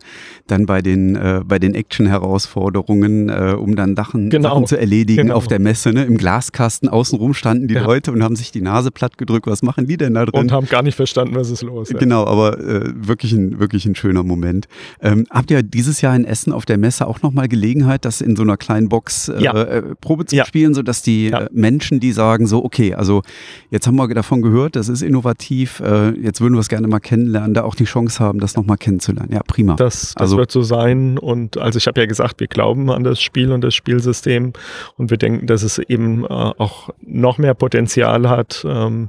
dann 0.47 0.67
bei 0.67 0.83
den, 0.83 1.17
äh, 1.17 1.41
bei 1.43 1.59
den 1.59 1.75
Action-Herausforderungen, 1.75 3.31
äh, 3.31 3.57
um 3.59 3.77
dann 3.77 3.97
Sachen, 3.97 4.29
genau. 4.29 4.51
Sachen 4.51 4.67
zu 4.67 4.79
erledigen 4.79 5.23
genau. 5.23 5.37
auf 5.37 5.49
der 5.49 5.59
Messe. 5.59 5.91
Ne? 5.91 6.05
Im 6.05 6.19
Glaskasten 6.19 6.91
außenrum 6.91 7.33
standen 7.33 7.67
die 7.67 7.77
ja. 7.77 7.83
Leute 7.83 8.13
und 8.13 8.23
haben 8.23 8.37
sich 8.37 8.53
die 8.53 8.61
Nase 8.61 8.91
platt 8.91 9.17
gedrückt. 9.17 9.47
Was 9.47 9.63
machen 9.63 9.87
die 9.87 9.97
denn 9.97 10.13
da 10.13 10.27
drin? 10.27 10.39
Und 10.39 10.53
haben 10.53 10.67
gar 10.67 10.83
nicht 10.83 10.97
verstanden, 10.97 11.35
was 11.35 11.51
ist 11.51 11.63
los. 11.63 11.89
Ja. 11.89 11.99
Genau, 11.99 12.27
aber 12.27 12.61
äh, 12.61 12.93
wirklich, 12.95 13.33
ein, 13.33 13.59
wirklich 13.59 13.87
ein 13.87 13.95
schöner 13.95 14.23
Moment. 14.23 14.69
Ähm, 15.01 15.27
habt 15.31 15.51
ihr 15.51 15.63
dieses 15.63 16.03
Jahr 16.03 16.15
in 16.15 16.27
Essen 16.27 16.53
auf 16.53 16.67
der 16.67 16.77
Messe 16.77 17.07
auch 17.07 17.23
nochmal 17.23 17.49
Gelegenheit, 17.49 18.05
das 18.05 18.21
in 18.21 18.37
so 18.37 18.43
einer 18.43 18.59
kleinen 18.59 18.91
Box 18.91 19.29
äh, 19.29 19.43
ja. 19.43 19.55
Äh, 19.55 19.95
Probe 19.99 20.27
zu 20.27 20.37
spielen, 20.45 20.75
sodass 20.75 21.01
die 21.01 21.33
Menschen, 21.53 22.01
die 22.01 22.13
sagen 22.13 22.47
so, 22.47 22.63
okay, 22.63 22.93
also 22.93 23.23
jetzt 23.71 23.87
haben 23.87 23.97
wir 23.97 24.13
davon 24.13 24.43
gehört, 24.43 24.77
das 24.77 24.91
ist 24.91 25.01
innovativ, 25.01 25.81
äh, 25.81 26.02
jetzt 26.11 26.41
würden 26.41 26.55
wir 26.55 26.61
es 26.61 26.69
gerne 26.69 26.89
mal 26.89 27.01
kennenlernen, 27.01 27.55
da 27.55 27.65
auch 27.65 27.75
die 27.75 27.85
Chance 27.85 28.21
haben, 28.21 28.41
das 28.41 28.57
nochmal 28.57 28.77
kennenzulernen. 28.77 29.33
Ja, 29.33 29.43
prima. 29.43 29.77
Das, 29.77 30.15
das 30.15 30.17
also, 30.17 30.37
wird 30.37 30.51
so 30.51 30.63
sein. 30.63 31.19
Und 31.19 31.59
also 31.59 31.77
ich 31.77 31.87
habe 31.87 32.01
ja 32.01 32.07
gesagt, 32.07 32.41
wir 32.41 32.49
glauben 32.49 32.91
an 32.91 33.05
das 33.05 33.21
Spiel 33.21 33.53
und 33.53 33.63
das 33.63 33.75
Spielsystem 33.75 34.53
und 34.97 35.11
wir 35.11 35.17
denken, 35.17 35.47
dass 35.47 35.63
es 35.63 35.79
eben 35.79 36.25
äh, 36.25 36.29
auch 36.29 36.91
noch 37.01 37.39
mehr 37.39 37.55
Potenzial 37.55 38.29
hat, 38.29 38.65
ähm, 38.69 39.09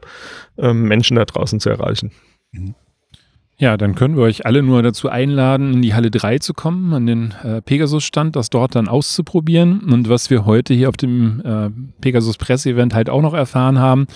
ähm, 0.57 0.83
Menschen 0.83 1.15
da 1.15 1.25
draußen 1.25 1.59
zu 1.59 1.69
erreichen. 1.69 2.11
Mhm. 2.51 2.75
Ja, 3.57 3.77
dann 3.77 3.93
können 3.93 4.17
wir 4.17 4.23
euch 4.23 4.45
alle 4.45 4.63
nur 4.63 4.81
dazu 4.81 5.09
einladen, 5.09 5.73
in 5.73 5.81
die 5.83 5.93
Halle 5.93 6.09
3 6.09 6.39
zu 6.39 6.53
kommen, 6.53 6.93
an 6.93 7.05
den 7.05 7.33
äh, 7.43 7.61
Pegasus-Stand, 7.61 8.35
das 8.35 8.49
dort 8.49 8.75
dann 8.75 8.87
auszuprobieren. 8.87 9.81
Und 9.81 10.09
was 10.09 10.29
wir 10.29 10.45
heute 10.45 10.73
hier 10.73 10.89
auf 10.89 10.97
dem 10.97 11.41
äh, 11.45 11.69
Pegasus-Presse-Event 12.01 12.95
halt 12.95 13.09
auch 13.09 13.21
noch 13.21 13.35
erfahren 13.35 13.77
haben, 13.77 14.07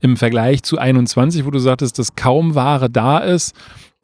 im 0.00 0.16
Vergleich 0.16 0.62
zu 0.62 0.78
21, 0.78 1.46
wo 1.46 1.50
du 1.50 1.58
sagtest, 1.58 1.98
dass 1.98 2.16
kaum 2.16 2.54
Ware 2.54 2.90
da 2.90 3.18
ist, 3.18 3.56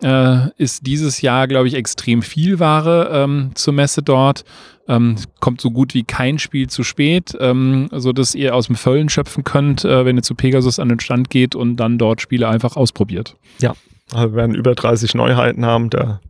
äh, 0.02 0.50
ist 0.56 0.86
dieses 0.86 1.20
Jahr, 1.20 1.48
glaube 1.48 1.68
ich, 1.68 1.74
extrem 1.74 2.22
viel 2.22 2.58
Ware 2.58 3.10
ähm, 3.12 3.50
zur 3.54 3.74
Messe 3.74 4.02
dort. 4.02 4.44
Ähm, 4.88 5.16
kommt 5.40 5.60
so 5.60 5.70
gut 5.70 5.92
wie 5.92 6.04
kein 6.04 6.38
Spiel 6.38 6.68
zu 6.68 6.82
spät, 6.82 7.36
ähm, 7.40 7.88
sodass 7.92 8.34
ihr 8.34 8.54
aus 8.54 8.68
dem 8.68 8.76
Vollen 8.76 9.10
schöpfen 9.10 9.44
könnt, 9.44 9.84
äh, 9.84 10.06
wenn 10.06 10.16
ihr 10.16 10.22
zu 10.22 10.34
Pegasus 10.34 10.78
an 10.78 10.88
den 10.88 10.98
Stand 11.00 11.28
geht 11.28 11.54
und 11.54 11.76
dann 11.76 11.98
dort 11.98 12.22
Spiele 12.22 12.48
einfach 12.48 12.74
ausprobiert. 12.74 13.36
Ja, 13.60 13.74
also 14.12 14.32
wir 14.32 14.36
werden 14.36 14.54
über 14.54 14.74
30 14.74 15.14
Neuheiten 15.14 15.64
haben, 15.66 15.90
da 15.90 16.20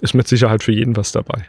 ist 0.00 0.14
mit 0.14 0.28
Sicherheit 0.28 0.62
für 0.62 0.72
jeden 0.72 0.96
was 0.96 1.12
dabei. 1.12 1.46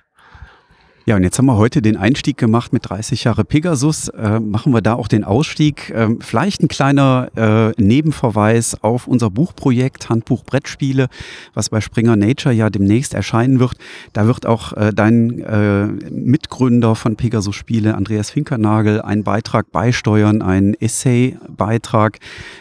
Ja, 1.06 1.18
und 1.18 1.24
jetzt 1.24 1.38
haben 1.38 1.48
wir 1.48 1.58
heute 1.58 1.82
den 1.82 1.98
Einstieg 1.98 2.38
gemacht 2.38 2.72
mit 2.72 2.88
30 2.88 3.26
Jahre 3.26 3.44
Pegasus. 3.44 4.08
Äh, 4.08 4.40
machen 4.40 4.74
wir 4.74 4.82
da 4.82 4.94
auch 4.94 5.10
den 5.10 5.26
Ausstieg. 5.26 5.92
Ähm, 5.94 6.20
vielleicht 6.22 6.64
ein 6.64 6.70
kleiner 6.70 7.28
äh, 7.36 7.82
Nebenverweis 7.82 8.82
auf 8.82 9.06
unser 9.06 9.30
Buchprojekt 9.30 10.08
Handbuch 10.08 10.46
Brettspiele, 10.46 11.10
was 11.54 11.68
bei 11.72 11.82
Springer 11.82 12.16
Nature 12.16 12.56
ja 12.56 12.70
demnächst 12.70 13.14
erscheinen 13.14 13.60
wird. 13.60 13.74
Da 14.14 14.28
wird 14.28 14.46
auch 14.46 14.72
äh, 14.78 14.92
dein 14.96 15.42
äh, 15.42 15.88
Mitgründer 16.10 16.96
von 16.96 17.18
Pegasus 17.18 17.58
Spiele, 17.58 17.96
Andreas 17.96 18.30
Finkernagel, 18.30 19.02
einen 19.02 19.26
Beitrag 19.26 19.74
beisteuern, 19.74 20.42
einen 20.42 20.74
Essay-Beitrag, 20.74 22.20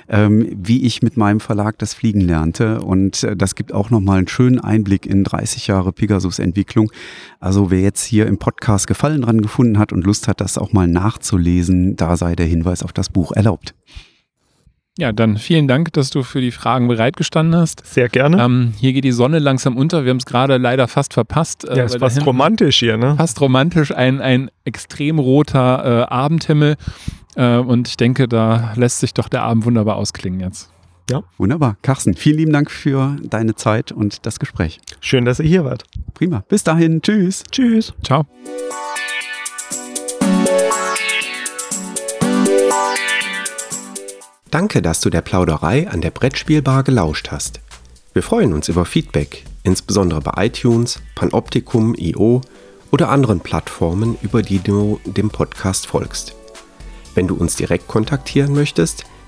ähm, 0.09 0.49
wie 0.51 0.83
ich 0.83 1.01
mit 1.01 1.17
meinem 1.17 1.39
Verlag 1.39 1.79
das 1.79 1.95
Fliegen 1.95 2.21
lernte. 2.21 2.81
Und 2.81 3.23
äh, 3.23 3.37
das 3.37 3.55
gibt 3.55 3.73
auch 3.73 3.91
nochmal 3.91 4.19
einen 4.19 4.27
schönen 4.27 4.59
Einblick 4.59 5.07
in 5.07 5.23
30 5.23 5.69
Jahre 5.69 5.93
Pegasus-Entwicklung. 5.93 6.91
Also 7.39 7.71
wer 7.71 7.81
jetzt 7.81 8.03
hier 8.05 8.32
im 8.33 8.39
Podcast 8.39 8.87
Gefallen 8.87 9.23
dran 9.23 9.41
gefunden 9.43 9.79
hat 9.79 9.93
und 9.93 10.05
Lust 10.05 10.27
hat, 10.27 10.41
das 10.41 10.59
auch 10.59 10.73
mal 10.73 10.89
nachzulesen, 10.89 11.97
da 11.97 12.17
sei 12.17 12.35
der 12.35 12.47
Hinweis 12.47 12.83
auf 12.83 12.93
das 12.93 13.11
Buch 13.11 13.33
erlaubt. 13.33 13.75
Ja, 14.99 15.11
dann 15.11 15.39
vielen 15.39 15.69
Dank, 15.69 15.93
dass 15.95 16.11
du 16.11 16.23
für 16.23 16.43
die 16.43 16.51
Fragen 16.51 16.87
bereitgestanden 16.89 17.59
hast. 17.59 17.87
Sehr 17.87 18.11
gerne. 18.11 18.43
Ähm, 18.43 18.75
hier 18.79 18.93
geht 18.93 19.05
die 19.05 19.13
Sonne 19.13 19.39
langsam 19.39 19.77
unter. 19.79 20.05
Wir 20.05 20.11
haben 20.11 20.19
es 20.19 20.27
gerade 20.27 20.59
leider 20.59 20.87
fast 20.87 21.15
verpasst. 21.15 21.67
Äh, 21.67 21.79
ja, 21.79 21.85
ist 21.85 21.99
fast 21.99 22.25
romantisch 22.27 22.79
hier, 22.79 22.99
ne? 22.99 23.17
Fast 23.17 23.41
romantisch, 23.41 23.95
ein, 23.95 24.21
ein 24.21 24.51
extrem 24.65 25.19
roter 25.19 26.03
äh, 26.09 26.13
Abendhimmel. 26.13 26.77
Äh, 27.37 27.57
und 27.57 27.89
ich 27.89 27.97
denke, 27.97 28.29
da 28.29 28.75
lässt 28.77 29.01
sich 29.01 29.15
doch 29.15 29.29
der 29.29 29.43
Abend 29.43 29.65
wunderbar 29.65 29.97
ausklingen 29.97 30.41
jetzt. 30.41 30.71
Ja. 31.11 31.23
Wunderbar. 31.39 31.77
Carsten, 31.83 32.15
vielen 32.15 32.39
lieben 32.39 32.53
Dank 32.53 32.71
für 32.71 33.17
deine 33.23 33.55
Zeit 33.55 33.93
und 33.93 34.25
das 34.25 34.39
Gespräch. 34.39 34.81
Schön, 35.01 35.25
dass 35.25 35.41
ihr 35.41 35.47
hier 35.47 35.65
wart. 35.65 35.85
Prima. 36.15 36.45
Bis 36.49 36.65
dahin. 36.65 37.03
Tschüss. 37.03 37.45
Tschüss. 37.51 37.93
Ciao. 38.03 38.27
Danke, 44.51 44.83
dass 44.83 45.01
du 45.01 45.09
der 45.09 45.23
Plauderei 45.23 45.89
an 45.89 46.03
der 46.03 46.11
Brettspielbar 46.11 46.83
gelauscht 46.83 47.31
hast. 47.31 47.61
Wir 48.13 48.23
freuen 48.23 48.53
uns 48.53 48.69
über 48.69 48.85
Feedback, 48.85 49.45
insbesondere 49.63 50.21
bei 50.21 50.47
iTunes, 50.47 51.01
Panoptikum, 51.15 51.95
IO 51.97 52.43
oder 52.91 53.09
anderen 53.09 53.41
Plattformen, 53.41 54.19
über 54.21 54.43
die 54.43 54.59
du 54.59 55.01
dem 55.07 55.31
Podcast 55.31 55.87
folgst. 55.87 56.35
Wenn 57.15 57.27
du 57.27 57.35
uns 57.35 57.57
direkt 57.57 57.89
kontaktieren 57.89 58.53
möchtest, 58.53 59.07